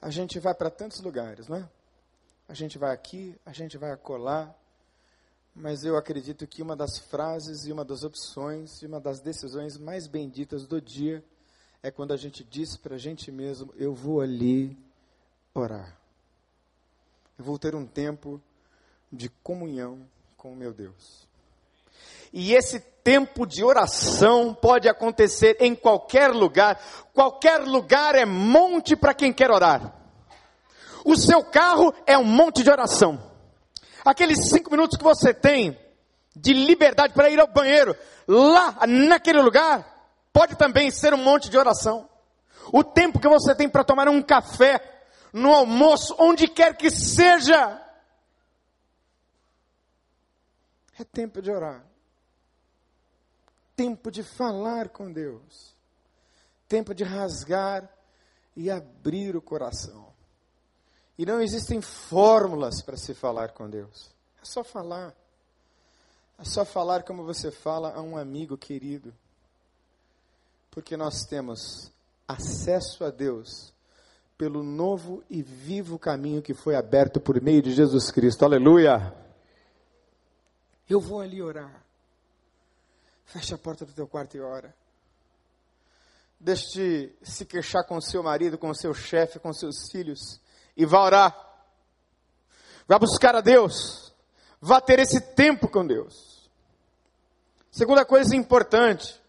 A 0.02 0.10
gente 0.10 0.40
vai 0.40 0.54
para 0.54 0.70
tantos 0.70 1.00
lugares, 1.02 1.48
não 1.48 1.58
é? 1.58 1.70
A 2.48 2.54
gente 2.54 2.78
vai 2.78 2.94
aqui, 2.94 3.36
a 3.46 3.52
gente 3.52 3.78
vai 3.78 3.92
acolá, 3.92 4.54
mas 5.54 5.84
eu 5.84 5.96
acredito 5.96 6.46
que 6.48 6.62
uma 6.62 6.76
das 6.76 6.98
frases 6.98 7.66
e 7.66 7.72
uma 7.72 7.86
das 7.86 8.04
opções 8.04 8.82
e 8.82 8.86
uma 8.86 9.00
das 9.00 9.20
decisões 9.20 9.78
mais 9.78 10.08
benditas 10.08 10.68
do 10.68 10.82
dia 10.82 11.24
é 11.82 11.92
quando 11.92 12.14
a 12.14 12.18
gente 12.18 12.44
diz 12.44 12.76
para 12.78 12.96
a 12.96 13.00
gente 13.00 13.32
mesmo: 13.32 13.74
eu 13.78 13.94
vou 13.94 14.22
ali 14.22 14.78
orar. 15.54 15.98
Eu 17.38 17.46
vou 17.46 17.60
ter 17.60 17.76
um 17.76 17.86
tempo 17.86 18.42
de 19.12 19.30
comunhão 19.30 20.08
com 20.46 20.52
o 20.52 20.56
meu 20.56 20.72
Deus. 20.72 21.28
E 22.32 22.54
esse 22.54 22.80
tempo 23.04 23.48
de 23.48 23.64
oração 23.64 24.54
pode 24.54 24.88
acontecer 24.88 25.58
em 25.60 25.74
qualquer 25.74 26.30
lugar. 26.30 26.80
Qualquer 27.16 27.62
lugar 27.62 28.14
é 28.14 28.26
monte 28.26 28.96
para 28.96 29.16
quem 29.16 29.34
quer 29.34 29.50
orar. 29.50 29.96
O 31.04 31.16
seu 31.16 31.44
carro 31.44 31.92
é 32.06 32.16
um 32.16 32.24
monte 32.24 32.62
de 32.62 32.70
oração. 32.70 33.20
Aqueles 34.06 34.52
cinco 34.52 34.70
minutos 34.70 35.00
que 35.00 35.04
você 35.04 35.34
tem 35.34 35.76
de 36.36 36.54
liberdade 36.54 37.16
para 37.16 37.32
ir 37.32 37.40
ao 37.40 37.48
banheiro, 37.48 37.98
lá 38.28 38.86
naquele 38.86 39.42
lugar, 39.42 39.84
pode 40.32 40.56
também 40.56 40.92
ser 40.92 41.12
um 41.16 41.24
monte 41.24 41.50
de 41.50 41.58
oração. 41.58 42.08
o 42.72 42.84
tempo 42.84 43.20
que 43.20 43.28
você 43.28 43.56
tem 43.56 43.68
para 43.68 43.84
tomar 43.84 44.08
um 44.10 44.22
café, 44.22 44.80
no 45.34 45.52
almoço, 45.56 46.16
onde 46.20 46.48
quer 46.48 46.78
que 46.78 46.92
seja. 46.92 47.82
É 50.98 51.04
tempo 51.04 51.42
de 51.42 51.52
orar. 51.52 51.86
Tempo 53.76 54.10
de 54.10 54.24
falar 54.24 54.90
com 54.90 55.12
Deus. 55.12 55.76
Tempo 56.68 56.94
de 56.96 57.04
rasgar 57.04 57.90
e 58.56 58.72
abrir 58.72 59.36
o 59.36 59.42
coração. 59.42 60.08
E 61.18 61.26
não 61.26 61.42
existem 61.42 61.82
fórmulas 61.82 62.82
para 62.82 62.98
se 62.98 63.14
falar 63.14 63.50
com 63.50 63.70
Deus. 63.70 64.10
É 64.42 64.46
só 64.46 64.64
falar. 64.64 65.14
É 66.38 66.44
só 66.44 66.66
falar 66.66 67.04
como 67.04 67.24
você 67.24 67.52
fala 67.52 67.94
a 67.94 68.02
um 68.02 68.18
amigo 68.18 68.58
querido. 68.58 69.14
Porque 70.72 70.98
nós 70.98 71.26
temos 71.26 71.92
acesso 72.28 73.04
a 73.04 73.10
Deus 73.10 73.74
pelo 74.38 74.64
novo 74.64 75.24
e 75.30 75.42
vivo 75.42 75.98
caminho 75.98 76.42
que 76.42 76.54
foi 76.54 76.76
aberto 76.76 77.22
por 77.22 77.42
meio 77.42 77.62
de 77.62 77.72
Jesus 77.72 78.12
Cristo. 78.12 78.44
Aleluia! 78.44 79.25
Eu 80.90 81.00
vou 81.00 81.22
ali 81.22 81.42
orar. 81.42 81.84
Fecha 83.26 83.56
a 83.56 83.58
porta 83.58 83.86
do 83.86 83.94
teu 83.94 84.08
quarto 84.08 84.38
e 84.38 84.42
ora. 84.42 84.74
Deixe 86.40 87.14
de 87.22 87.30
se 87.30 87.46
queixar 87.46 87.84
com 87.86 88.00
seu 88.00 88.22
marido, 88.22 88.58
com 88.58 88.74
seu 88.74 88.94
chefe, 88.94 89.40
com 89.40 89.52
seus 89.52 89.90
filhos. 89.92 90.40
E 90.78 90.86
vá 90.86 91.02
orar. 91.02 91.36
Vá 92.88 93.00
buscar 93.00 93.36
a 93.36 93.42
Deus. 93.42 94.14
Vá 94.62 94.80
ter 94.80 95.00
esse 95.00 95.20
tempo 95.20 95.68
com 95.68 95.86
Deus. 95.86 96.50
Segunda 97.72 98.06
coisa 98.06 98.36
importante. 98.36 99.20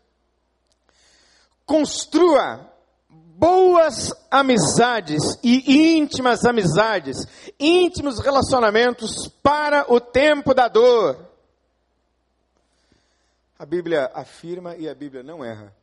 Construa 1.65 2.71
boas 3.09 4.15
amizades 4.31 5.39
e 5.43 5.97
íntimas 5.97 6.45
amizades, 6.45 7.27
íntimos 7.59 8.19
relacionamentos 8.19 9.29
para 9.43 9.93
o 9.93 10.01
tempo 10.01 10.55
da 10.55 10.69
dor. 10.69 11.26
A 13.59 13.65
Bíblia 13.65 14.11
afirma 14.15 14.77
e 14.77 14.89
a 14.89 14.95
Bíblia 14.95 15.23
não 15.23 15.45
erra. 15.45 15.75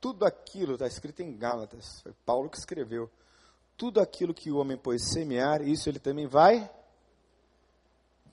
Tudo 0.00 0.24
aquilo 0.24 0.74
está 0.74 0.86
escrito 0.86 1.20
em 1.20 1.36
Gálatas, 1.36 2.00
foi 2.02 2.12
Paulo 2.24 2.50
que 2.50 2.58
escreveu. 2.58 3.10
Tudo 3.76 4.00
aquilo 4.00 4.34
que 4.34 4.50
o 4.50 4.56
homem 4.56 4.76
pôs 4.76 5.12
semear, 5.12 5.62
isso 5.62 5.88
ele 5.88 5.98
também 5.98 6.26
vai 6.26 6.70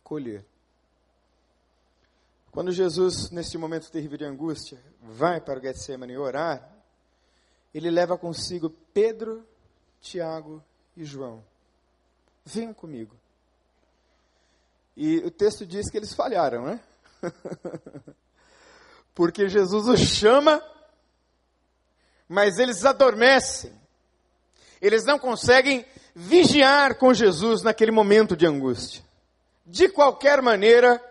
colher. 0.03 0.43
Quando 2.51 2.71
Jesus, 2.71 3.29
nesse 3.29 3.57
momento 3.57 3.91
terrível 3.91 4.17
de 4.17 4.25
angústia, 4.25 4.81
vai 5.01 5.39
para 5.39 5.59
o 5.59 5.61
Getsemane 5.61 6.17
orar, 6.17 6.67
ele 7.73 7.91
leva 7.91 8.17
consigo 8.17 8.71
Pedro, 8.93 9.45
Tiago 10.01 10.63
e 10.97 11.05
João. 11.05 11.43
Venham 12.43 12.73
comigo. 12.73 13.15
E 14.97 15.19
o 15.19 15.29
texto 15.29 15.65
diz 15.65 15.89
que 15.91 15.97
eles 15.97 16.13
falharam, 16.13 16.65
né? 16.65 16.83
Porque 19.13 19.49
Jesus 19.49 19.87
os 19.87 19.99
chama 19.99 20.61
mas 22.29 22.59
eles 22.59 22.85
adormecem. 22.85 23.73
Eles 24.79 25.03
não 25.03 25.17
conseguem 25.17 25.83
vigiar 26.13 26.95
com 26.95 27.11
Jesus 27.11 27.63
naquele 27.63 27.91
momento 27.91 28.37
de 28.37 28.45
angústia. 28.45 29.03
De 29.65 29.89
qualquer 29.89 30.41
maneira, 30.41 31.03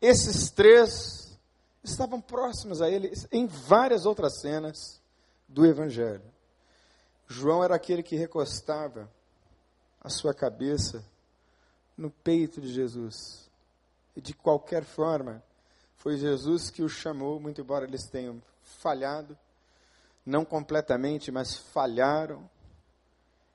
esses 0.00 0.50
três 0.50 1.38
estavam 1.84 2.20
próximos 2.20 2.80
a 2.80 2.88
ele 2.88 3.12
em 3.30 3.46
várias 3.46 4.06
outras 4.06 4.40
cenas 4.40 5.00
do 5.46 5.66
Evangelho. 5.66 6.24
João 7.28 7.62
era 7.62 7.76
aquele 7.76 8.02
que 8.02 8.16
recostava 8.16 9.10
a 10.00 10.08
sua 10.08 10.34
cabeça 10.34 11.04
no 11.96 12.10
peito 12.10 12.60
de 12.60 12.72
Jesus. 12.72 13.48
E 14.16 14.20
de 14.20 14.34
qualquer 14.34 14.84
forma, 14.84 15.42
foi 16.02 16.16
Jesus 16.16 16.68
que 16.68 16.82
o 16.82 16.88
chamou, 16.88 17.38
muito 17.38 17.60
embora 17.60 17.84
eles 17.84 18.08
tenham 18.08 18.42
falhado 18.80 19.38
não 20.26 20.44
completamente, 20.44 21.30
mas 21.30 21.54
falharam 21.56 22.50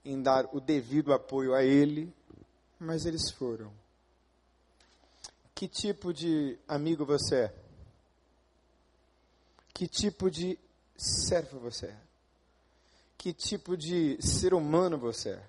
em 0.05 0.21
dar 0.21 0.47
o 0.53 0.61
devido 0.61 1.13
apoio 1.13 1.53
a 1.53 1.61
ele, 1.61 2.13
mas 2.79 3.05
eles 3.05 3.29
foram. 3.31 3.69
Que 5.53 5.67
tipo 5.67 6.13
de 6.13 6.57
amigo 6.65 7.05
você 7.05 7.35
é? 7.35 7.55
Que 9.73 9.85
tipo 9.85 10.31
de 10.31 10.57
servo 10.95 11.59
você 11.59 11.87
é? 11.87 11.97
Que 13.17 13.33
tipo 13.33 13.75
de 13.75 14.17
ser 14.21 14.53
humano 14.53 14.97
você 14.97 15.31
é? 15.31 15.43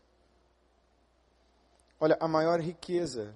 Olha, 2.01 2.17
a 2.19 2.27
maior 2.27 2.61
riqueza 2.61 3.33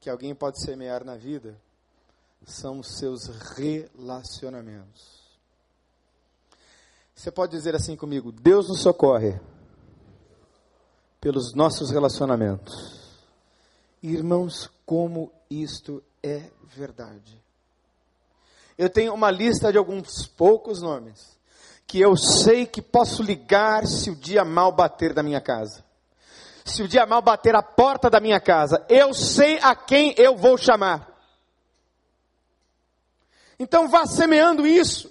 que 0.00 0.08
alguém 0.08 0.34
pode 0.34 0.62
semear 0.62 1.04
na 1.04 1.14
vida 1.14 1.54
são 2.44 2.80
os 2.80 2.98
seus 2.98 3.26
relacionamentos. 3.56 5.22
Você 7.14 7.30
pode 7.30 7.52
dizer 7.52 7.74
assim 7.74 7.96
comigo: 7.96 8.32
Deus 8.32 8.68
nos 8.68 8.80
socorre 8.80 9.38
pelos 11.20 11.54
nossos 11.54 11.90
relacionamentos. 11.90 13.00
Irmãos, 14.02 14.68
como 14.84 15.32
isto 15.48 16.02
é 16.22 16.50
verdade. 16.64 17.40
Eu 18.76 18.90
tenho 18.90 19.14
uma 19.14 19.30
lista 19.30 19.70
de 19.70 19.78
alguns 19.78 20.26
poucos 20.26 20.82
nomes 20.82 21.38
que 21.86 22.00
eu 22.00 22.16
sei 22.16 22.66
que 22.66 22.80
posso 22.80 23.22
ligar 23.22 23.86
se 23.86 24.10
o 24.10 24.16
dia 24.16 24.44
mal 24.44 24.72
bater 24.72 25.12
da 25.12 25.22
minha 25.22 25.40
casa. 25.40 25.84
Se 26.64 26.82
o 26.82 26.88
dia 26.88 27.04
mal 27.04 27.20
bater 27.20 27.54
a 27.54 27.62
porta 27.62 28.08
da 28.08 28.18
minha 28.18 28.40
casa, 28.40 28.84
eu 28.88 29.12
sei 29.12 29.58
a 29.60 29.76
quem 29.76 30.14
eu 30.16 30.36
vou 30.36 30.56
chamar. 30.56 31.11
Então 33.62 33.86
vá 33.86 34.06
semeando 34.06 34.66
isso. 34.66 35.08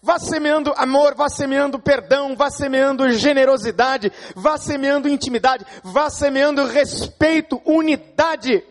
Vá 0.00 0.18
semeando 0.18 0.72
amor, 0.74 1.14
vá 1.14 1.28
semeando 1.28 1.78
perdão, 1.78 2.34
vá 2.34 2.50
semeando 2.50 3.10
generosidade, 3.10 4.10
vá 4.34 4.56
semeando 4.56 5.06
intimidade, 5.06 5.66
vá 5.84 6.08
semeando 6.08 6.64
respeito, 6.64 7.60
unidade. 7.66 8.64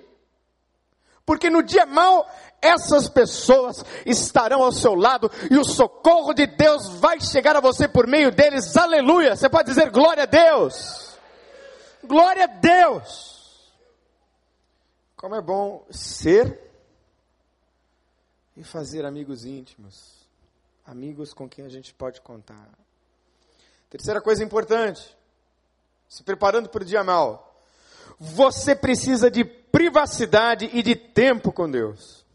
Porque 1.24 1.48
no 1.52 1.62
dia 1.62 1.86
mau, 1.86 2.28
essas 2.60 3.08
pessoas 3.08 3.86
estarão 4.04 4.64
ao 4.64 4.72
seu 4.72 4.96
lado 4.96 5.30
e 5.52 5.56
o 5.56 5.64
socorro 5.64 6.34
de 6.34 6.48
Deus 6.48 6.90
vai 6.96 7.22
chegar 7.22 7.56
a 7.56 7.62
você 7.62 7.88
por 7.88 8.08
meio 8.08 8.32
deles. 8.32 8.76
Aleluia! 8.76 9.36
Você 9.36 9.48
pode 9.48 9.70
dizer 9.70 9.92
glória 9.92 10.24
a 10.24 10.26
Deus. 10.26 11.16
Glória 12.04 12.46
a 12.46 12.48
Deus. 12.48 13.72
Como 15.16 15.36
é 15.36 15.42
bom 15.42 15.86
ser 15.92 16.69
e 18.60 18.64
fazer 18.64 19.06
amigos 19.06 19.46
íntimos 19.46 20.20
amigos 20.90 21.34
com 21.36 21.48
quem 21.48 21.66
a 21.66 21.70
gente 21.70 21.94
pode 21.94 22.20
contar. 22.22 22.68
Terceira 23.92 24.20
coisa 24.20 24.44
importante, 24.44 25.16
se 26.08 26.24
preparando 26.24 26.68
para 26.68 26.82
o 26.82 26.86
dia 26.86 27.04
mal. 27.04 27.64
Você 28.20 28.76
precisa 28.76 29.30
de 29.30 29.46
privacidade 29.46 30.66
e 30.74 30.82
de 30.82 30.96
tempo 30.96 31.52
com 31.52 31.70
Deus. 31.70 32.26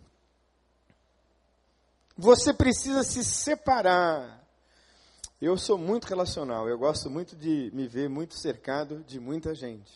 Você 2.16 2.54
precisa 2.54 3.02
se 3.02 3.24
separar. 3.24 4.40
Eu 5.42 5.58
sou 5.58 5.76
muito 5.76 6.04
relacional, 6.04 6.68
eu 6.68 6.78
gosto 6.78 7.10
muito 7.10 7.34
de 7.34 7.70
me 7.74 7.88
ver 7.88 8.08
muito 8.08 8.34
cercado 8.34 9.02
de 9.02 9.18
muita 9.18 9.52
gente. 9.52 9.92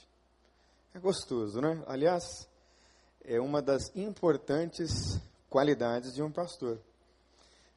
É 0.92 0.98
gostoso, 0.98 1.60
né? 1.60 1.80
Aliás, 1.86 2.48
é 3.24 3.40
uma 3.40 3.62
das 3.62 3.94
importantes 3.94 5.20
qualidades 5.48 6.14
de 6.14 6.22
um 6.22 6.30
pastor. 6.30 6.78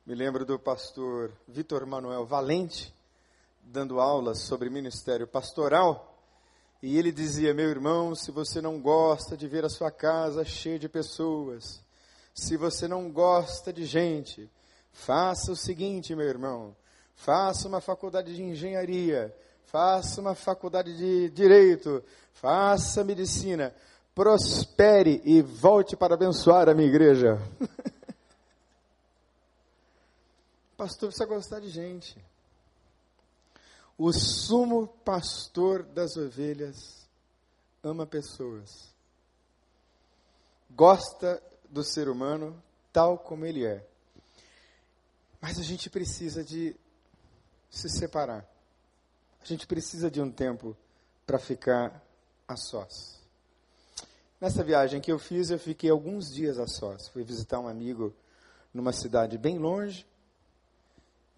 Me 0.06 0.14
lembro 0.16 0.46
do 0.46 0.60
pastor 0.60 1.32
Vitor 1.48 1.86
Manuel 1.86 2.26
Valente, 2.26 2.94
dando 3.64 4.00
aulas 4.00 4.42
sobre 4.42 4.70
ministério 4.70 5.28
pastoral, 5.28 6.18
e 6.82 6.98
ele 6.98 7.12
dizia: 7.12 7.54
Meu 7.54 7.70
irmão, 7.70 8.16
se 8.16 8.32
você 8.32 8.62
não 8.62 8.82
gosta 8.82 9.38
de 9.38 9.48
ver 9.48 9.64
a 9.64 9.70
sua 9.70 9.92
casa 9.92 10.44
cheia 10.44 10.80
de 10.80 10.90
pessoas, 10.90 11.82
se 12.34 12.58
você 12.58 12.88
não 12.88 13.12
gosta 13.12 13.72
de 13.72 13.86
gente, 13.86 14.50
faça 14.92 15.52
o 15.52 15.56
seguinte, 15.56 16.16
meu 16.16 16.28
irmão: 16.28 16.76
faça 17.16 17.68
uma 17.68 17.80
faculdade 17.80 18.36
de 18.36 18.44
engenharia, 18.44 19.34
faça 19.66 20.20
uma 20.20 20.36
faculdade 20.36 20.98
de 20.98 21.30
direito, 21.30 22.04
faça 22.34 23.04
medicina, 23.04 23.74
prospere 24.14 25.22
e 25.24 25.42
volte 25.42 25.96
para 25.96 26.16
abençoar 26.16 26.70
a 26.70 26.74
minha 26.74 26.88
igreja. 26.88 27.38
Pastor 30.76 31.10
precisa 31.10 31.26
gostar 31.26 31.60
de 31.60 31.70
gente. 31.70 32.18
O 33.96 34.12
sumo 34.12 34.88
pastor 35.06 35.84
das 35.84 36.18
ovelhas 36.18 37.08
ama 37.84 38.08
pessoas. 38.08 38.92
Gosta 40.72 41.40
do 41.70 41.84
ser 41.84 42.10
humano 42.10 42.60
tal 42.92 43.20
como 43.20 43.46
ele 43.46 43.64
é. 43.64 43.88
Mas 45.40 45.60
a 45.60 45.64
gente 45.64 45.88
precisa 45.88 46.44
de 46.44 46.76
se 47.70 47.90
separar. 47.90 48.44
A 49.40 49.46
gente 49.46 49.68
precisa 49.68 50.10
de 50.10 50.20
um 50.20 50.32
tempo 50.32 50.76
para 51.28 51.38
ficar 51.38 52.04
a 52.48 52.58
sós. 52.58 53.21
Nessa 54.42 54.64
viagem 54.64 55.00
que 55.00 55.12
eu 55.12 55.20
fiz, 55.20 55.52
eu 55.52 55.60
fiquei 55.60 55.92
alguns 55.92 56.34
dias 56.34 56.58
a 56.58 56.66
sós. 56.66 57.08
Fui 57.10 57.24
visitar 57.24 57.60
um 57.60 57.68
amigo 57.68 58.12
numa 58.74 58.92
cidade 58.92 59.38
bem 59.38 59.60
longe. 59.60 60.04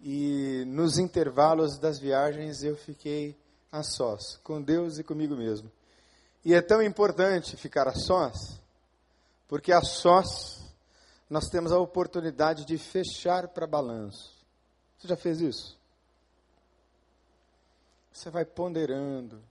E 0.00 0.64
nos 0.66 0.96
intervalos 0.96 1.78
das 1.78 1.98
viagens 1.98 2.62
eu 2.62 2.74
fiquei 2.74 3.36
a 3.70 3.82
sós, 3.82 4.38
com 4.42 4.62
Deus 4.62 4.98
e 4.98 5.04
comigo 5.04 5.36
mesmo. 5.36 5.70
E 6.42 6.54
é 6.54 6.62
tão 6.62 6.82
importante 6.82 7.58
ficar 7.58 7.86
a 7.86 7.94
sós, 7.94 8.58
porque 9.48 9.70
a 9.70 9.82
sós 9.82 10.64
nós 11.28 11.50
temos 11.50 11.72
a 11.72 11.78
oportunidade 11.78 12.64
de 12.64 12.78
fechar 12.78 13.48
para 13.48 13.66
balanço. 13.66 14.32
Você 14.98 15.08
já 15.08 15.16
fez 15.16 15.42
isso? 15.42 15.78
Você 18.10 18.30
vai 18.30 18.46
ponderando, 18.46 19.42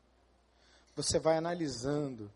você 0.96 1.20
vai 1.20 1.38
analisando. 1.38 2.32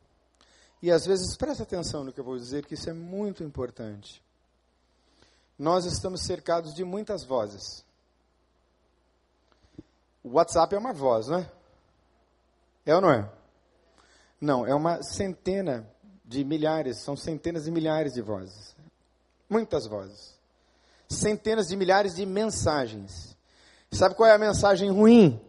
E 0.82 0.92
às 0.92 1.06
vezes, 1.06 1.36
presta 1.36 1.64
atenção 1.64 2.04
no 2.04 2.14
que 2.14 2.20
eu 2.20 2.24
vou 2.24 2.38
dizer, 2.38 2.66
que 2.66 2.76
isso 2.76 2.90
é 2.90 2.94
muito 2.94 3.44
importante. 3.44 4.22
Nós 5.58 5.86
estamos 5.86 6.22
cercados 6.22 6.74
de 6.74 6.84
muitas 6.84 7.24
vozes. 7.24 7.84
O 10.24 10.34
WhatsApp 10.34 10.76
é 10.76 10.78
uma 10.78 10.94
voz, 10.94 11.28
não 11.28 11.40
é? 11.40 11.52
É 12.86 12.96
ou 12.96 13.02
não 13.02 13.12
é? 13.12 13.32
Não, 14.40 14.68
é 14.68 14.76
uma 14.76 15.02
centena 15.02 15.90
de 16.24 16.44
milhares, 16.44 16.98
são 17.00 17.16
centenas 17.16 17.64
de 17.64 17.72
milhares 17.72 18.14
de 18.14 18.22
vozes. 18.22 18.76
Muitas 19.50 19.88
vozes. 19.88 20.38
Centenas 21.10 21.68
de 21.68 21.76
milhares 21.76 22.16
de 22.16 22.26
mensagens. 22.26 23.36
Sabe 23.92 24.14
qual 24.14 24.30
é 24.30 24.34
a 24.34 24.38
mensagem 24.38 24.92
ruim? 24.92 25.42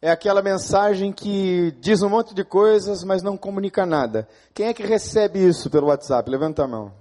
É 0.00 0.10
aquela 0.10 0.40
mensagem 0.40 1.12
que 1.12 1.72
diz 1.80 2.02
um 2.02 2.08
monte 2.08 2.32
de 2.32 2.44
coisas, 2.44 3.02
mas 3.02 3.20
não 3.20 3.36
comunica 3.36 3.84
nada. 3.84 4.28
Quem 4.54 4.66
é 4.66 4.74
que 4.74 4.86
recebe 4.86 5.40
isso 5.40 5.68
pelo 5.68 5.88
WhatsApp? 5.88 6.30
Levanta 6.30 6.62
a 6.62 6.68
mão. 6.68 6.94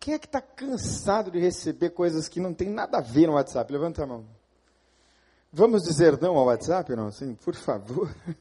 Quem 0.00 0.14
é 0.14 0.18
que 0.18 0.26
está 0.26 0.40
cansado 0.40 1.30
de 1.30 1.38
receber 1.38 1.90
coisas 1.90 2.28
que 2.28 2.40
não 2.40 2.52
tem 2.52 2.68
nada 2.68 2.98
a 2.98 3.00
ver 3.00 3.28
no 3.28 3.34
WhatsApp? 3.34 3.72
Levanta 3.72 4.02
a 4.02 4.06
mão. 4.06 4.24
Vamos 5.52 5.82
dizer 5.82 6.20
não 6.20 6.36
ao 6.36 6.46
WhatsApp? 6.46 6.96
Não, 6.96 7.12
sim, 7.12 7.36
por 7.36 7.54
favor. 7.54 8.12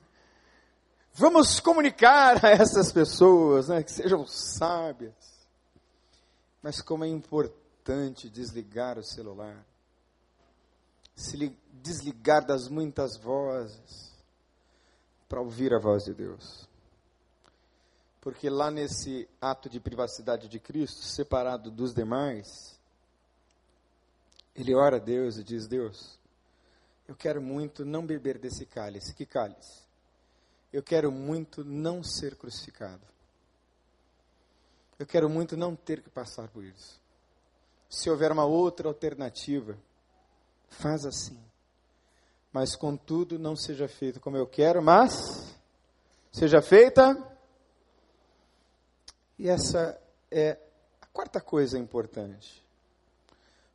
Vamos 1.13 1.59
comunicar 1.59 2.43
a 2.43 2.49
essas 2.49 2.91
pessoas, 2.91 3.67
né, 3.67 3.83
que 3.83 3.91
sejam 3.91 4.25
sábias. 4.25 5.13
Mas 6.61 6.81
como 6.81 7.05
é 7.05 7.07
importante 7.07 8.29
desligar 8.31 8.97
o 8.97 9.03
celular 9.03 9.63
se 11.15 11.37
desligar 11.83 12.45
das 12.45 12.69
muitas 12.69 13.17
vozes 13.17 14.13
para 15.27 15.41
ouvir 15.41 15.73
a 15.73 15.79
voz 15.79 16.05
de 16.05 16.13
Deus. 16.13 16.67
Porque 18.21 18.49
lá 18.49 18.71
nesse 18.71 19.27
ato 19.41 19.69
de 19.69 19.81
privacidade 19.81 20.47
de 20.47 20.59
Cristo, 20.59 21.01
separado 21.01 21.69
dos 21.69 21.93
demais, 21.93 22.79
ele 24.55 24.73
ora 24.73 24.95
a 24.95 24.99
Deus 24.99 25.37
e 25.37 25.43
diz: 25.43 25.67
Deus, 25.67 26.17
eu 27.05 27.15
quero 27.15 27.41
muito 27.41 27.83
não 27.83 28.05
beber 28.05 28.37
desse 28.37 28.65
cálice. 28.65 29.13
Que 29.13 29.25
cálice? 29.25 29.83
Eu 30.71 30.81
quero 30.81 31.11
muito 31.11 31.65
não 31.65 32.01
ser 32.01 32.37
crucificado. 32.37 33.05
Eu 34.97 35.05
quero 35.05 35.29
muito 35.29 35.57
não 35.57 35.75
ter 35.75 36.01
que 36.01 36.09
passar 36.09 36.47
por 36.47 36.63
isso. 36.63 37.01
Se 37.89 38.09
houver 38.09 38.31
uma 38.31 38.45
outra 38.45 38.87
alternativa, 38.87 39.77
faz 40.69 41.05
assim. 41.05 41.37
Mas 42.53 42.75
contudo, 42.75 43.39
não 43.39 43.55
seja 43.55 43.87
feito 43.87 44.19
como 44.19 44.37
eu 44.37 44.45
quero, 44.45 44.79
mas 44.79 45.57
seja 46.31 46.61
feita. 46.61 47.17
E 49.39 49.49
essa 49.49 49.99
é 50.29 50.59
a 51.01 51.07
quarta 51.07 51.41
coisa 51.41 51.79
importante: 51.79 52.63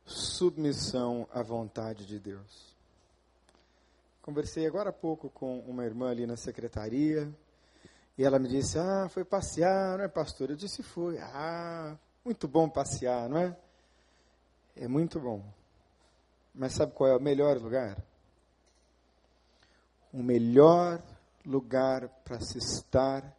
submissão 0.05 1.27
à 1.33 1.43
vontade 1.43 2.05
de 2.05 2.17
Deus. 2.17 2.73
Conversei 4.21 4.65
agora 4.65 4.91
há 4.91 4.93
pouco 4.93 5.29
com 5.29 5.59
uma 5.59 5.83
irmã 5.83 6.09
ali 6.09 6.25
na 6.25 6.37
secretaria. 6.37 7.29
E 8.17 8.23
ela 8.23 8.39
me 8.39 8.47
disse: 8.47 8.79
Ah, 8.79 9.09
foi 9.09 9.25
passear, 9.25 9.97
não 9.97 10.05
é, 10.05 10.07
pastor? 10.07 10.51
Eu 10.51 10.55
disse: 10.55 10.81
Foi. 10.81 11.17
Ah, 11.17 11.97
muito 12.23 12.47
bom 12.47 12.69
passear, 12.69 13.27
não 13.27 13.37
é? 13.37 13.57
É 14.73 14.87
muito 14.87 15.19
bom. 15.19 15.43
Mas 16.55 16.73
sabe 16.73 16.93
qual 16.93 17.09
é 17.09 17.17
o 17.17 17.21
melhor 17.21 17.57
lugar? 17.57 17.97
O 20.11 20.23
melhor 20.23 21.01
lugar 21.45 22.09
para 22.23 22.39
se 22.39 22.57
estar 22.57 23.35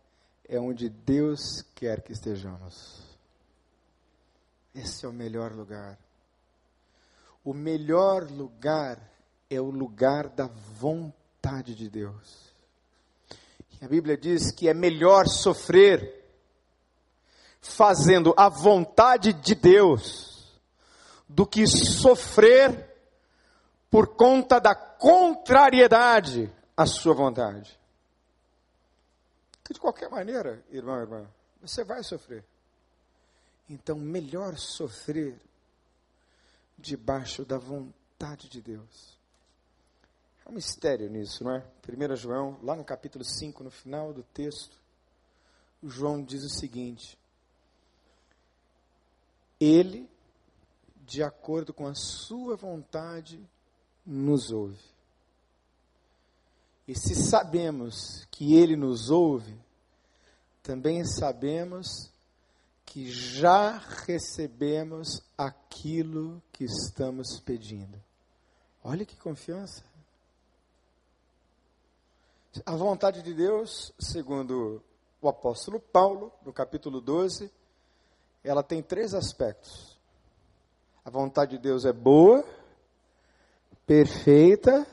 é 0.48 0.59
onde 0.59 0.88
Deus 0.88 1.62
quer 1.74 2.00
que 2.00 2.12
estejamos. 2.12 3.02
Esse 4.74 5.04
é 5.04 5.09
o 5.09 5.12
melhor 5.12 5.52
lugar. 5.52 5.98
O 7.44 7.52
melhor 7.52 8.30
lugar 8.30 9.00
é 9.48 9.61
o 9.61 9.70
lugar 9.70 10.28
da 10.28 10.46
vontade 10.46 11.74
de 11.74 11.88
Deus. 11.88 12.50
A 13.83 13.88
Bíblia 13.88 14.16
diz 14.16 14.52
que 14.52 14.68
é 14.68 14.74
melhor 14.74 15.26
sofrer 15.26 16.20
fazendo 17.61 18.33
a 18.37 18.48
vontade 18.48 19.33
de 19.33 19.54
Deus 19.54 20.61
do 21.28 21.46
que 21.46 21.66
sofrer 21.66 22.88
por 23.90 24.14
conta 24.14 24.61
da 24.61 24.74
contrariedade 24.74 26.52
à 26.81 26.87
sua 26.87 27.12
vontade. 27.12 27.79
Que 29.62 29.75
de 29.75 29.79
qualquer 29.79 30.09
maneira, 30.09 30.64
irmão, 30.71 30.99
irmã, 30.99 31.31
você 31.61 31.85
vai 31.85 32.03
sofrer. 32.03 32.43
Então, 33.69 33.97
melhor 33.99 34.57
sofrer 34.57 35.38
debaixo 36.79 37.45
da 37.45 37.59
vontade 37.59 38.49
de 38.49 38.62
Deus. 38.62 39.19
Há 40.43 40.49
um 40.49 40.55
mistério 40.55 41.11
nisso, 41.11 41.45
não 41.45 41.55
é? 41.55 41.66
1 41.87 42.16
João, 42.16 42.59
lá 42.62 42.75
no 42.75 42.83
capítulo 42.83 43.27
5, 43.27 43.62
no 43.62 43.71
final 43.71 44.14
do 44.14 44.23
texto, 44.23 44.81
João 45.83 46.25
diz 46.25 46.43
o 46.43 46.59
seguinte: 46.59 47.19
Ele, 49.61 50.09
de 51.05 51.23
acordo 51.23 51.75
com 51.75 51.87
a 51.87 51.95
sua 51.95 52.57
vontade, 52.57 53.38
nos 54.07 54.51
ouve. 54.51 54.99
E 56.90 56.94
se 56.96 57.14
sabemos 57.14 58.26
que 58.33 58.57
Ele 58.57 58.74
nos 58.74 59.11
ouve, 59.11 59.57
também 60.61 61.05
sabemos 61.05 62.11
que 62.85 63.09
já 63.09 63.79
recebemos 63.79 65.22
aquilo 65.38 66.42
que 66.53 66.64
estamos 66.64 67.38
pedindo. 67.38 67.96
Olha 68.83 69.05
que 69.05 69.14
confiança. 69.14 69.85
A 72.66 72.74
vontade 72.74 73.22
de 73.22 73.35
Deus, 73.35 73.92
segundo 73.96 74.83
o 75.22 75.29
apóstolo 75.29 75.79
Paulo, 75.79 76.33
no 76.44 76.53
capítulo 76.53 77.00
12, 77.00 77.53
ela 78.42 78.64
tem 78.64 78.83
três 78.83 79.14
aspectos. 79.14 79.96
A 81.05 81.11
vontade 81.11 81.53
de 81.53 81.62
Deus 81.62 81.85
é 81.85 81.92
boa, 81.92 82.44
perfeita 83.87 84.85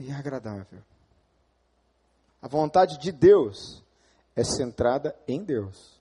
e 0.00 0.10
agradável. 0.10 0.82
A 2.40 2.48
vontade 2.48 2.98
de 2.98 3.12
Deus 3.12 3.84
é 4.34 4.42
centrada 4.42 5.14
em 5.28 5.44
Deus. 5.44 6.00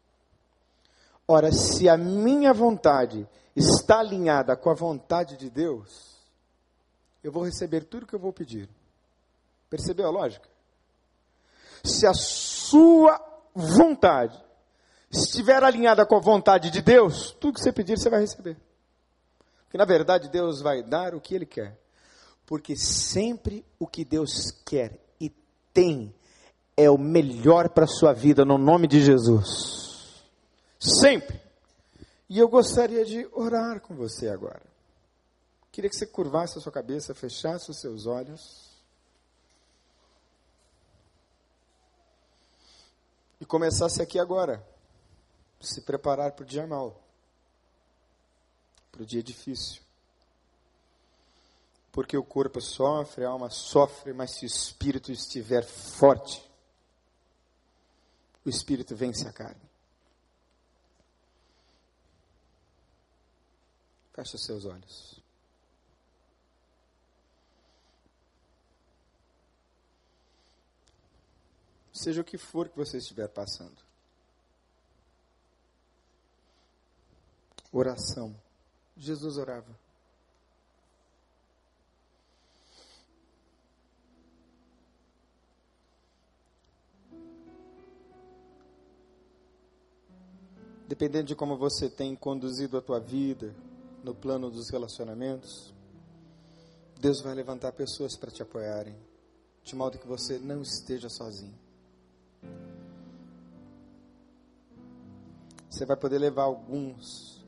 Ora, 1.28 1.52
se 1.52 1.90
a 1.90 1.98
minha 1.98 2.54
vontade 2.54 3.28
está 3.56 4.00
alinhada 4.00 4.56
com 4.56 4.70
a 4.70 4.74
vontade 4.74 5.36
de 5.36 5.50
Deus, 5.50 6.18
eu 7.22 7.32
vou 7.32 7.44
receber 7.44 7.84
tudo 7.84 8.08
que 8.08 8.16
eu 8.16 8.20
vou 8.20 8.32
pedir. 8.32 8.70
Percebeu 9.70 10.08
a 10.08 10.12
lógica? 10.12 10.48
Se 11.84 12.08
a 12.08 12.14
sua 12.14 13.20
vontade 13.54 14.42
estiver 15.12 15.62
alinhada 15.62 16.06
com 16.06 16.16
a 16.16 16.22
vontade 16.22 16.72
de 16.72 16.82
Deus, 16.82 17.32
tudo 17.34 17.56
que 17.56 17.62
você 17.62 17.74
pedir 17.74 17.98
você 17.98 18.10
vai 18.10 18.22
receber. 18.22 18.58
Porque 19.64 19.78
na 19.78 19.86
verdade 19.86 20.30
Deus 20.30 20.62
vai 20.62 20.82
dar 20.82 21.14
o 21.14 21.22
que 21.22 21.36
Ele 21.36 21.46
quer. 21.46 21.78
Porque 22.50 22.76
sempre 22.76 23.64
o 23.78 23.86
que 23.86 24.04
Deus 24.04 24.50
quer 24.66 25.00
e 25.22 25.30
tem 25.72 26.12
é 26.76 26.90
o 26.90 26.98
melhor 26.98 27.70
para 27.70 27.84
a 27.84 27.88
sua 27.88 28.12
vida, 28.12 28.44
no 28.44 28.58
nome 28.58 28.88
de 28.88 29.00
Jesus. 29.00 30.26
Sempre. 30.80 31.40
E 32.28 32.40
eu 32.40 32.50
gostaria 32.50 33.06
de 33.06 33.30
orar 33.34 33.80
com 33.82 33.94
você 33.94 34.30
agora. 34.30 34.64
Queria 35.72 35.92
que 35.92 35.96
você 35.96 36.08
curvasse 36.08 36.58
a 36.58 36.62
sua 36.62 36.72
cabeça, 36.72 37.14
fechasse 37.14 37.70
os 37.70 37.80
seus 37.80 38.08
olhos. 38.08 38.68
E 43.40 43.46
começasse 43.46 44.02
aqui 44.02 44.18
agora. 44.18 44.68
Se 45.62 45.82
preparar 45.82 46.32
para 46.32 46.42
o 46.42 46.48
dia 46.48 46.66
mau 46.66 47.00
para 48.92 49.04
o 49.04 49.06
dia 49.06 49.22
difícil. 49.22 49.82
Porque 51.92 52.18
o 52.18 52.24
corpo 52.24 52.62
sofre, 52.62 53.26
a 53.26 53.30
alma 53.30 53.50
sofre, 53.50 54.14
mas 54.14 54.36
se 54.36 54.46
o 54.46 54.48
espírito 54.48 55.12
estiver 55.12 55.66
forte, 55.66 56.48
o 58.46 58.50
espírito 58.50 58.96
vence 58.96 59.28
a 59.28 59.34
carne. 59.34 59.70
Feche 64.14 64.36
os 64.36 64.44
seus 64.44 64.66
olhos. 64.66 65.20
Seja 71.94 72.22
o 72.22 72.24
que 72.24 72.38
for 72.38 72.70
que 72.70 72.78
você 72.78 72.98
estiver 72.98 73.28
passando. 73.28 73.78
Oração. 77.72 78.34
Jesus 78.96 79.38
orava. 79.38 79.89
Dependendo 90.90 91.28
de 91.28 91.36
como 91.36 91.56
você 91.56 91.88
tem 91.88 92.16
conduzido 92.16 92.76
a 92.76 92.82
tua 92.82 93.00
vida 93.00 93.54
no 94.04 94.16
plano 94.16 94.50
dos 94.50 94.72
relacionamentos, 94.72 95.72
Deus 97.00 97.22
vai 97.22 97.36
levantar 97.36 97.74
pessoas 97.74 98.18
para 98.18 98.32
te 98.32 98.42
apoiarem, 98.42 98.96
de 99.64 99.76
modo 99.76 100.00
que 100.00 100.08
você 100.08 100.40
não 100.40 100.64
esteja 100.64 101.08
sozinho. 101.08 101.54
Você 105.70 105.86
vai 105.86 105.96
poder 105.96 106.18
levar 106.18 106.46
alguns 106.46 107.46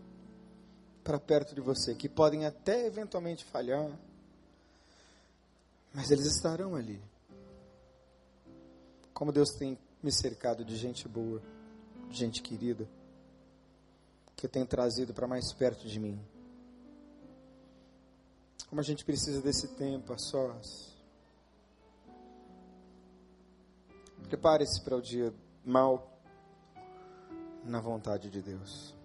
para 1.03 1.19
perto 1.19 1.55
de 1.55 1.61
você, 1.61 1.95
que 1.95 2.07
podem 2.07 2.45
até 2.45 2.85
eventualmente 2.85 3.43
falhar, 3.43 3.89
mas 5.91 6.11
eles 6.11 6.27
estarão 6.27 6.75
ali. 6.75 7.01
Como 9.15 9.31
Deus 9.31 9.49
tem 9.57 9.79
me 10.03 10.11
cercado 10.11 10.63
de 10.63 10.77
gente 10.77 11.07
boa, 11.07 11.41
de 12.07 12.17
gente 12.19 12.43
querida, 12.43 12.87
que 14.41 14.47
tem 14.47 14.65
trazido 14.65 15.13
para 15.13 15.27
mais 15.27 15.53
perto 15.53 15.87
de 15.87 15.99
mim. 15.99 16.19
Como 18.67 18.81
a 18.81 18.83
gente 18.83 19.05
precisa 19.05 19.39
desse 19.39 19.67
tempo 19.75 20.11
a 20.11 20.17
sós. 20.17 20.97
Prepare-se 24.23 24.81
para 24.81 24.97
o 24.97 25.01
dia 25.01 25.31
mal 25.63 26.19
na 27.63 27.79
vontade 27.79 28.31
de 28.31 28.41
Deus. 28.41 28.95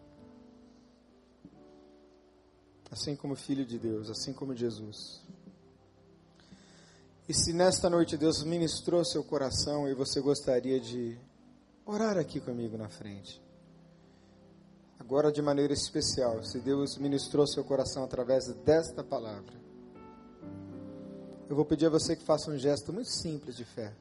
Assim 2.91 3.15
como 3.15 3.37
filho 3.37 3.67
de 3.67 3.79
Deus, 3.79 4.09
assim 4.09 4.33
como 4.33 4.57
Jesus. 4.57 5.23
E 7.29 7.35
se 7.35 7.53
nesta 7.53 7.91
noite 7.91 8.17
Deus 8.17 8.43
ministrou 8.43 9.05
seu 9.05 9.23
coração 9.23 9.87
e 9.87 9.93
você 9.93 10.19
gostaria 10.19 10.81
de 10.81 11.21
orar 11.85 12.17
aqui 12.17 12.41
comigo 12.41 12.79
na 12.79 12.89
frente. 12.89 13.45
Agora 14.99 15.31
de 15.31 15.41
maneira 15.41 15.73
especial, 15.73 16.43
se 16.43 16.59
Deus 16.59 16.99
ministrou 16.99 17.47
seu 17.47 17.63
coração 17.63 18.05
através 18.05 18.47
desta 18.65 19.05
palavra. 19.05 19.55
Eu 21.49 21.55
vou 21.55 21.65
pedir 21.65 21.87
a 21.87 21.91
você 21.91 22.17
que 22.17 22.25
faça 22.25 22.51
um 22.51 22.59
gesto 22.59 22.93
muito 22.93 23.11
simples 23.11 23.57
de 23.57 23.65
fé. 23.65 23.93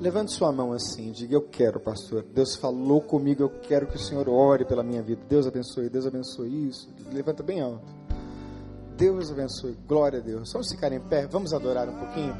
Levante 0.00 0.32
sua 0.32 0.52
mão 0.52 0.72
assim, 0.72 1.10
diga: 1.12 1.34
Eu 1.34 1.42
quero, 1.42 1.80
pastor. 1.80 2.22
Deus 2.22 2.56
falou 2.56 3.00
comigo, 3.00 3.42
eu 3.42 3.48
quero 3.48 3.86
que 3.86 3.96
o 3.96 3.98
Senhor 3.98 4.28
ore 4.28 4.64
pela 4.64 4.82
minha 4.82 5.02
vida. 5.02 5.22
Deus 5.28 5.46
abençoe, 5.46 5.88
Deus 5.88 6.06
abençoe 6.06 6.68
isso. 6.68 6.88
Levanta 7.12 7.42
bem 7.42 7.60
alto. 7.60 7.86
Deus 8.96 9.30
abençoe, 9.30 9.78
glória 9.86 10.18
a 10.18 10.22
Deus. 10.22 10.52
Vamos 10.52 10.70
ficar 10.70 10.92
em 10.92 11.00
pé, 11.00 11.26
vamos 11.26 11.54
adorar 11.54 11.88
um 11.88 11.96
pouquinho. 11.96 12.36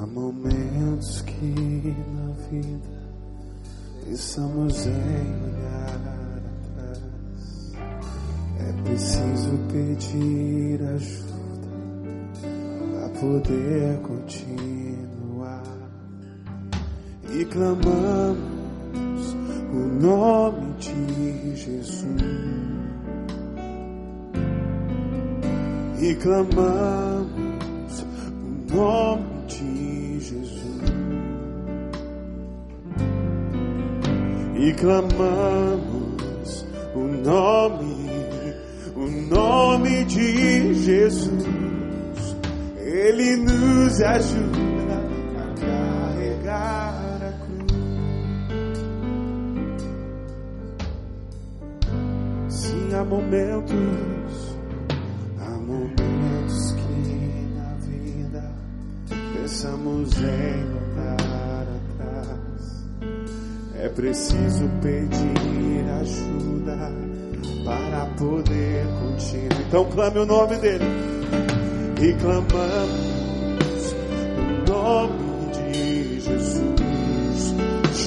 Há 0.00 0.06
momentos 0.06 1.20
que 1.20 1.94
na 2.14 2.32
vida 2.48 2.99
pensamos 4.10 4.86
em 4.86 4.90
olhar 4.90 6.00
atrás. 6.66 7.72
É 8.58 8.72
preciso 8.82 9.56
pedir 9.70 10.82
ajuda 10.82 11.30
poder 13.20 14.00
continuar. 14.00 15.62
E 17.32 17.44
clamamos 17.44 19.36
o 19.72 20.02
nome 20.02 20.74
de 20.78 21.56
Jesus. 21.56 22.20
E 26.00 26.14
clamamos 26.16 28.04
o 28.42 28.74
nome 28.74 29.46
de 29.46 30.18
Jesus 30.20 31.29
e 34.60 34.72
clamamos 34.74 36.66
o 36.94 37.00
nome 37.00 38.10
o 38.94 39.34
nome 39.34 40.04
de 40.04 40.74
Jesus 40.74 41.70
ele 42.92 43.36
nos 43.36 44.00
ajuda 44.00 45.00
a 45.38 45.54
carregar 45.60 47.20
a 47.22 47.32
cruz. 47.44 47.72
Sim, 52.48 52.94
há 52.94 53.04
momentos, 53.04 54.58
há 55.38 55.50
momentos 55.50 56.72
que 56.72 57.48
na 57.54 57.74
vida 57.76 58.52
pensamos 59.34 60.10
em 60.18 61.06
atrás. 61.06 61.29
É 63.82 63.88
preciso 63.88 64.68
pedir 64.82 65.88
ajuda 66.02 66.92
para 67.64 68.04
poder 68.18 68.84
continuar. 69.00 69.60
Então 69.66 69.84
clame 69.86 70.18
o 70.18 70.26
nome 70.26 70.56
dele. 70.56 70.84
E 71.98 72.12
clamamos 72.14 73.94
o 74.36 74.70
nome 74.70 75.50
de 75.52 76.20
Jesus, 76.20 77.54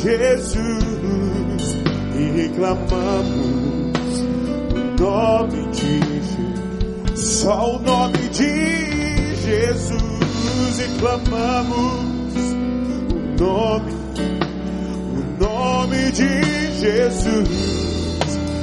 Jesus, 0.03 0.83
e 2.17 2.49
clamamos 2.55 4.21
o 4.69 5.01
nome 5.01 5.67
de 5.71 5.99
Jesus, 6.01 7.19
só 7.19 7.77
o 7.77 7.79
nome 7.81 8.29
de 8.29 9.35
Jesus, 9.41 10.79
e 10.79 10.99
clamamos 10.99 12.35
o 13.11 13.43
nome 13.43 14.02
de 16.13 16.79
Jesus. 16.79 17.49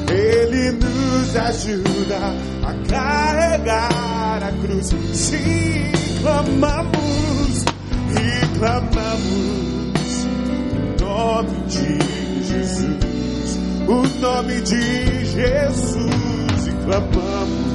Ele 0.08 0.70
nos 0.72 1.36
ajuda 1.36 2.34
a 2.62 2.72
carregar 2.88 4.42
a 4.42 4.52
cruz. 4.62 4.94
Sim, 5.12 5.92
clamamos 6.20 7.64
e 8.10 8.58
clamamos 8.58 10.26
o 10.74 11.04
nome 11.04 11.60
de 11.66 12.44
Jesus, 12.46 13.58
o 13.88 14.20
nome 14.20 14.60
de 14.60 15.24
Jesus 15.24 16.66
e 16.66 16.72
clamamos 16.84 17.70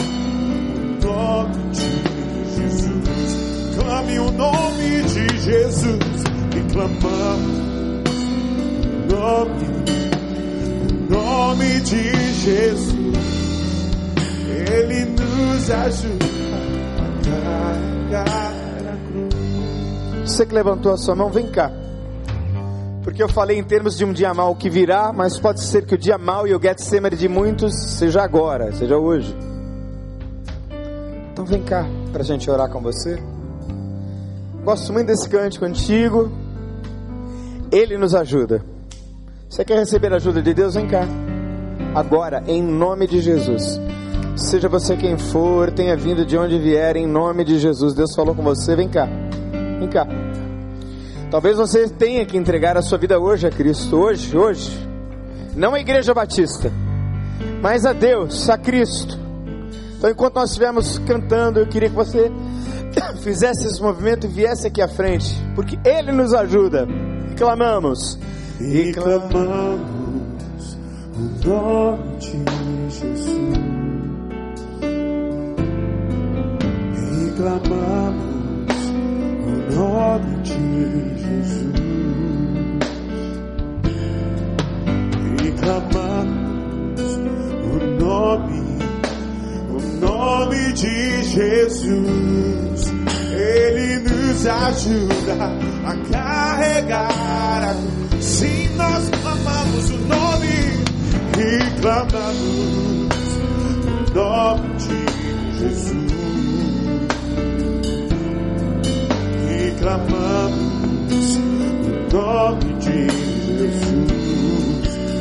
o 0.00 1.06
nome 1.06 1.70
de 1.72 1.90
Jesus. 2.56 3.76
Clame 3.78 4.18
o 4.18 4.30
nome 4.32 5.02
de 5.02 5.38
Jesus 5.38 6.24
e 6.56 6.72
clamamos 6.72 7.69
o 9.10 9.16
nome 9.16 9.80
nome 11.08 11.80
de 11.80 12.12
Jesus, 12.34 12.94
Ele 14.48 15.04
nos 15.06 15.70
ajuda 15.70 16.24
a 16.96 17.24
carregar 17.24 18.92
a 18.92 19.10
cruz. 19.10 20.30
Você 20.30 20.46
que 20.46 20.54
levantou 20.54 20.92
a 20.92 20.96
sua 20.96 21.16
mão, 21.16 21.30
vem 21.30 21.50
cá. 21.50 21.70
Porque 23.02 23.22
eu 23.22 23.28
falei 23.28 23.58
em 23.58 23.64
termos 23.64 23.96
de 23.96 24.04
um 24.04 24.12
dia 24.12 24.32
mal 24.32 24.54
que 24.54 24.70
virá, 24.70 25.12
mas 25.12 25.38
pode 25.38 25.60
ser 25.60 25.84
que 25.84 25.94
o 25.94 25.98
dia 25.98 26.18
mal 26.18 26.46
e 26.46 26.54
o 26.54 26.60
Getsemane 26.60 27.16
de 27.16 27.28
muitos 27.28 27.74
seja 27.96 28.22
agora, 28.22 28.70
seja 28.72 28.96
hoje. 28.96 29.34
Então 31.32 31.44
vem 31.44 31.62
cá 31.62 31.86
para 32.12 32.22
a 32.22 32.24
gente 32.24 32.48
orar 32.50 32.70
com 32.70 32.80
você. 32.80 33.20
Gosto 34.62 34.92
muito 34.92 35.08
desse 35.08 35.28
cântico 35.28 35.64
antigo. 35.64 36.30
Ele 37.72 37.96
nos 37.96 38.14
ajuda. 38.14 38.62
Você 39.50 39.64
quer 39.64 39.80
receber 39.80 40.12
a 40.12 40.16
ajuda 40.16 40.40
de 40.40 40.54
Deus? 40.54 40.74
Vem 40.76 40.86
cá. 40.86 41.04
Agora, 41.92 42.40
em 42.46 42.62
nome 42.62 43.08
de 43.08 43.20
Jesus. 43.20 43.80
Seja 44.36 44.68
você 44.68 44.96
quem 44.96 45.18
for, 45.18 45.72
tenha 45.72 45.96
vindo 45.96 46.24
de 46.24 46.38
onde 46.38 46.56
vier, 46.56 46.96
em 46.96 47.04
nome 47.04 47.42
de 47.42 47.58
Jesus. 47.58 47.92
Deus 47.92 48.14
falou 48.14 48.32
com 48.32 48.44
você, 48.44 48.76
vem 48.76 48.88
cá. 48.88 49.08
Vem 49.80 49.88
cá. 49.88 50.06
Talvez 51.32 51.56
você 51.56 51.88
tenha 51.88 52.24
que 52.24 52.36
entregar 52.36 52.76
a 52.76 52.82
sua 52.82 52.96
vida 52.96 53.18
hoje 53.18 53.44
a 53.44 53.50
Cristo. 53.50 53.96
Hoje, 53.96 54.38
hoje. 54.38 54.70
Não 55.56 55.74
a 55.74 55.80
Igreja 55.80 56.14
Batista, 56.14 56.70
mas 57.60 57.84
a 57.84 57.92
Deus, 57.92 58.48
a 58.48 58.56
Cristo. 58.56 59.18
Então, 59.98 60.08
enquanto 60.08 60.36
nós 60.36 60.50
estivermos 60.50 60.96
cantando, 61.00 61.58
eu 61.58 61.66
queria 61.66 61.90
que 61.90 61.96
você 61.96 62.30
fizesse 63.20 63.66
esse 63.66 63.82
movimento 63.82 64.28
e 64.28 64.30
viesse 64.30 64.68
aqui 64.68 64.80
à 64.80 64.86
frente, 64.86 65.34
porque 65.56 65.76
Ele 65.84 66.12
nos 66.12 66.32
ajuda. 66.32 66.86
Clamamos. 67.36 68.16
E 68.62 68.92
clamamos 68.92 69.80
o 71.16 71.48
nome 71.48 72.16
de 72.18 72.44
Jesus. 72.90 73.38
E 77.00 77.32
clamamos 77.36 78.80
o 79.46 79.50
nome 79.74 80.42
de 80.42 80.60
Jesus. 81.16 81.74
E 85.42 85.52
clamamos 85.52 87.00
o 87.64 87.74
nome, 87.98 88.60
o 89.70 89.80
nome 90.04 90.72
de 90.74 91.22
Jesus. 91.22 92.92
Ele 93.32 94.00
nos 94.00 94.46
ajuda 94.46 95.50
a 95.86 95.96
carregar 96.12 97.64
a 97.64 97.74
cruz. 97.74 98.09
Sim, 98.20 98.68
nós 98.76 99.08
clamamos 99.08 99.90
o 99.90 99.96
nome 99.96 100.48
e 101.38 101.80
clamamos 101.80 103.16
o 103.36 104.14
nome 104.14 104.68
de 104.76 105.58
Jesus. 105.58 106.12
E 109.48 109.70
clamamos 109.78 111.36
o 111.36 111.40
nome 112.14 112.74
de 112.74 113.08
Jesus. 113.58 114.10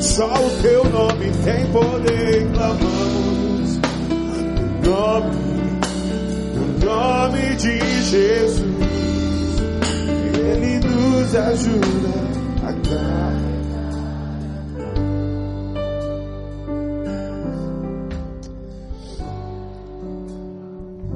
Só 0.01 0.27
o 0.33 0.49
teu 0.61 0.83
nome 0.89 1.31
tem 1.45 1.65
poder. 1.71 2.51
Clamamos 2.51 3.79
o 4.09 4.89
nome, 4.89 5.37
o 6.53 6.85
nome 6.85 7.55
de 7.55 7.79
Jesus. 8.09 8.59
Ele 10.35 10.79
nos 10.85 11.33
ajuda 11.35 12.18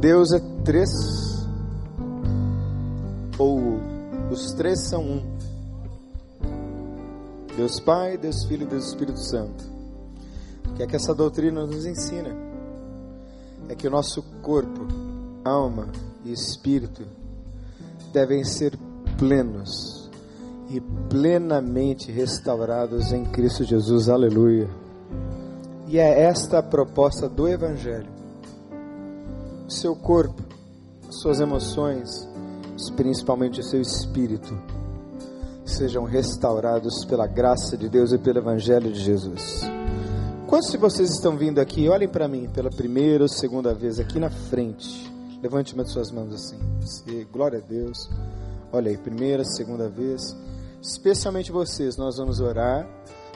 Deus 0.03 0.33
é 0.33 0.41
três, 0.65 0.89
ou 3.39 3.79
os 4.29 4.51
três 4.51 4.81
são 4.81 5.01
um. 5.01 5.23
Deus 7.55 7.79
Pai, 7.79 8.17
Deus 8.17 8.43
Filho 8.43 8.63
e 8.63 8.65
Deus 8.65 8.87
Espírito 8.87 9.19
Santo. 9.19 9.63
O 10.67 10.73
que 10.73 10.83
é 10.83 10.87
que 10.87 10.97
essa 10.97 11.15
doutrina 11.15 11.65
nos 11.65 11.85
ensina? 11.85 12.35
É 13.69 13.75
que 13.75 13.87
o 13.87 13.89
nosso 13.89 14.21
corpo, 14.41 14.85
alma 15.45 15.87
e 16.25 16.33
espírito 16.33 17.03
devem 18.11 18.43
ser 18.43 18.77
plenos 19.17 20.11
e 20.69 20.81
plenamente 21.09 22.11
restaurados 22.11 23.13
em 23.13 23.23
Cristo 23.23 23.63
Jesus. 23.63 24.09
Aleluia. 24.09 24.69
E 25.87 25.97
é 25.97 26.23
esta 26.23 26.59
a 26.59 26.63
proposta 26.63 27.29
do 27.29 27.47
Evangelho 27.47 28.12
seu 29.67 29.95
corpo, 29.95 30.41
suas 31.09 31.39
emoções, 31.39 32.27
principalmente 32.95 33.59
o 33.59 33.63
seu 33.63 33.81
espírito, 33.81 34.57
sejam 35.65 36.03
restaurados 36.03 37.05
pela 37.05 37.27
graça 37.27 37.77
de 37.77 37.87
Deus 37.87 38.11
e 38.11 38.17
pelo 38.17 38.39
Evangelho 38.39 38.91
de 38.91 38.99
Jesus. 38.99 39.61
Quantos 40.47 40.71
de 40.71 40.77
vocês 40.77 41.09
estão 41.09 41.37
vindo 41.37 41.59
aqui? 41.59 41.87
Olhem 41.89 42.07
para 42.07 42.27
mim 42.27 42.49
pela 42.53 42.69
primeira 42.69 43.23
ou 43.23 43.29
segunda 43.29 43.73
vez 43.73 43.99
aqui 43.99 44.19
na 44.19 44.29
frente. 44.29 45.11
Levante 45.41 45.73
uma 45.73 45.83
de 45.83 45.91
suas 45.91 46.11
mãos 46.11 46.33
assim. 46.33 46.57
Glória 47.31 47.59
a 47.59 47.61
Deus. 47.61 48.09
Olha 48.71 48.89
aí, 48.89 48.97
primeira, 48.97 49.43
segunda 49.43 49.89
vez. 49.89 50.21
Especialmente 50.81 51.51
vocês, 51.51 51.97
nós 51.97 52.17
vamos 52.17 52.39
orar. 52.39 52.87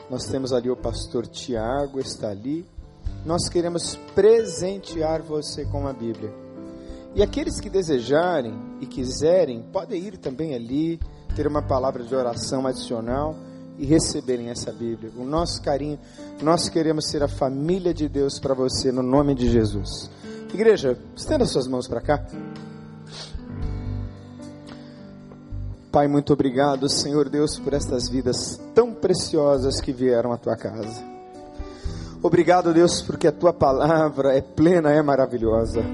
Nós 0.08 0.26
temos 0.26 0.52
ali 0.52 0.70
o 0.70 0.76
pastor 0.76 1.26
Tiago, 1.26 1.98
está 1.98 2.30
ali 2.30 2.64
nós 3.28 3.46
queremos 3.46 3.94
presentear 4.14 5.20
você 5.20 5.66
com 5.66 5.86
a 5.86 5.92
Bíblia. 5.92 6.32
E 7.14 7.22
aqueles 7.22 7.60
que 7.60 7.68
desejarem 7.68 8.58
e 8.80 8.86
quiserem, 8.86 9.62
podem 9.70 10.02
ir 10.02 10.16
também 10.16 10.54
ali, 10.54 10.98
ter 11.36 11.46
uma 11.46 11.60
palavra 11.60 12.02
de 12.02 12.14
oração 12.14 12.66
adicional 12.66 13.36
e 13.76 13.84
receberem 13.84 14.48
essa 14.48 14.72
Bíblia. 14.72 15.12
O 15.14 15.26
nosso 15.26 15.60
carinho, 15.62 15.98
nós 16.42 16.70
queremos 16.70 17.10
ser 17.10 17.22
a 17.22 17.28
família 17.28 17.92
de 17.92 18.08
Deus 18.08 18.38
para 18.38 18.54
você, 18.54 18.90
no 18.90 19.02
nome 19.02 19.34
de 19.34 19.50
Jesus. 19.50 20.10
Igreja, 20.54 20.98
estenda 21.14 21.44
suas 21.44 21.68
mãos 21.68 21.86
para 21.86 22.00
cá. 22.00 22.26
Pai, 25.92 26.08
muito 26.08 26.32
obrigado, 26.32 26.88
Senhor 26.88 27.28
Deus, 27.28 27.58
por 27.58 27.74
estas 27.74 28.08
vidas 28.08 28.58
tão 28.74 28.94
preciosas 28.94 29.82
que 29.82 29.92
vieram 29.92 30.32
à 30.32 30.38
tua 30.38 30.56
casa. 30.56 31.17
Obrigado, 32.22 32.74
Deus, 32.74 33.00
porque 33.00 33.28
a 33.28 33.32
tua 33.32 33.52
palavra 33.52 34.36
é 34.36 34.40
plena, 34.40 34.90
é 34.90 35.00
maravilhosa. 35.00 35.84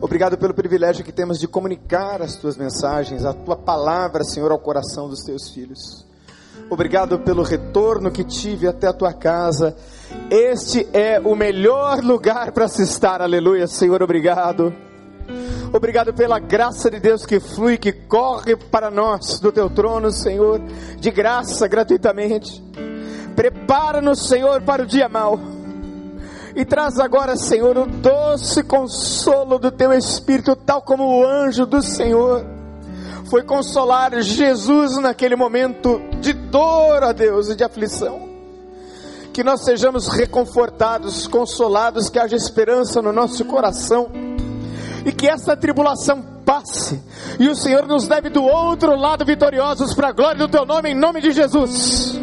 Obrigado 0.00 0.36
pelo 0.36 0.52
privilégio 0.52 1.02
que 1.02 1.12
temos 1.12 1.38
de 1.38 1.48
comunicar 1.48 2.20
as 2.20 2.36
tuas 2.36 2.58
mensagens, 2.58 3.24
a 3.24 3.32
tua 3.32 3.56
palavra, 3.56 4.22
Senhor, 4.22 4.52
ao 4.52 4.58
coração 4.58 5.08
dos 5.08 5.20
teus 5.24 5.48
filhos. 5.48 6.04
Obrigado 6.68 7.18
pelo 7.20 7.42
retorno 7.42 8.10
que 8.10 8.22
tive 8.22 8.68
até 8.68 8.86
a 8.86 8.92
tua 8.92 9.14
casa. 9.14 9.74
Este 10.30 10.86
é 10.92 11.18
o 11.20 11.34
melhor 11.34 12.04
lugar 12.04 12.52
para 12.52 12.68
se 12.68 12.82
estar, 12.82 13.22
aleluia, 13.22 13.66
Senhor, 13.66 14.02
obrigado. 14.02 14.74
Obrigado 15.72 16.12
pela 16.12 16.38
graça 16.38 16.90
de 16.90 17.00
Deus 17.00 17.24
que 17.24 17.40
flui, 17.40 17.78
que 17.78 17.92
corre 17.92 18.56
para 18.56 18.90
nós 18.90 19.40
do 19.40 19.50
teu 19.50 19.70
trono, 19.70 20.12
Senhor, 20.12 20.60
de 21.00 21.10
graça, 21.10 21.66
gratuitamente. 21.66 22.62
Prepara-nos, 23.34 24.28
Senhor, 24.28 24.62
para 24.62 24.82
o 24.82 24.86
dia 24.86 25.08
mau. 25.08 25.38
E 26.54 26.64
traz 26.64 26.98
agora, 26.98 27.36
Senhor, 27.36 27.76
o 27.76 27.86
doce 27.86 28.62
consolo 28.62 29.58
do 29.58 29.72
teu 29.72 29.92
Espírito, 29.92 30.54
tal 30.54 30.82
como 30.82 31.04
o 31.04 31.26
anjo 31.26 31.66
do 31.66 31.82
Senhor 31.82 32.54
foi 33.34 33.42
consolar 33.42 34.20
Jesus 34.20 34.96
naquele 34.98 35.34
momento 35.34 36.00
de 36.20 36.32
dor, 36.32 37.02
a 37.02 37.12
Deus, 37.12 37.48
e 37.48 37.56
de 37.56 37.64
aflição. 37.64 38.28
Que 39.32 39.42
nós 39.42 39.64
sejamos 39.64 40.06
reconfortados, 40.06 41.26
consolados, 41.26 42.08
que 42.08 42.18
haja 42.18 42.36
esperança 42.36 43.02
no 43.02 43.12
nosso 43.12 43.44
coração 43.44 44.08
e 45.04 45.10
que 45.10 45.26
essa 45.26 45.56
tribulação 45.56 46.22
passe 46.44 47.02
e 47.40 47.48
o 47.48 47.56
Senhor 47.56 47.86
nos 47.86 48.06
leve 48.06 48.28
do 48.28 48.44
outro 48.44 48.94
lado 48.94 49.24
vitoriosos 49.24 49.94
para 49.94 50.08
a 50.08 50.12
glória 50.12 50.38
do 50.38 50.48
teu 50.48 50.64
nome, 50.64 50.90
em 50.90 50.94
nome 50.94 51.20
de 51.20 51.32
Jesus 51.32 52.16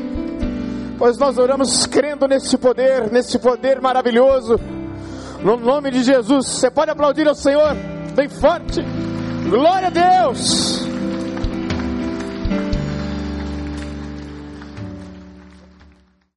pois 1.01 1.17
nós 1.17 1.35
oramos 1.39 1.87
crendo 1.87 2.27
nesse 2.27 2.55
poder, 2.59 3.11
nesse 3.11 3.39
poder 3.39 3.81
maravilhoso. 3.81 4.59
No 5.43 5.57
nome 5.57 5.89
de 5.89 6.03
Jesus, 6.03 6.45
você 6.45 6.69
pode 6.69 6.91
aplaudir 6.91 7.27
ao 7.27 7.33
Senhor 7.33 7.75
bem 8.13 8.29
forte. 8.29 8.83
Glória 9.49 9.87
a 9.87 9.89
Deus! 9.89 10.90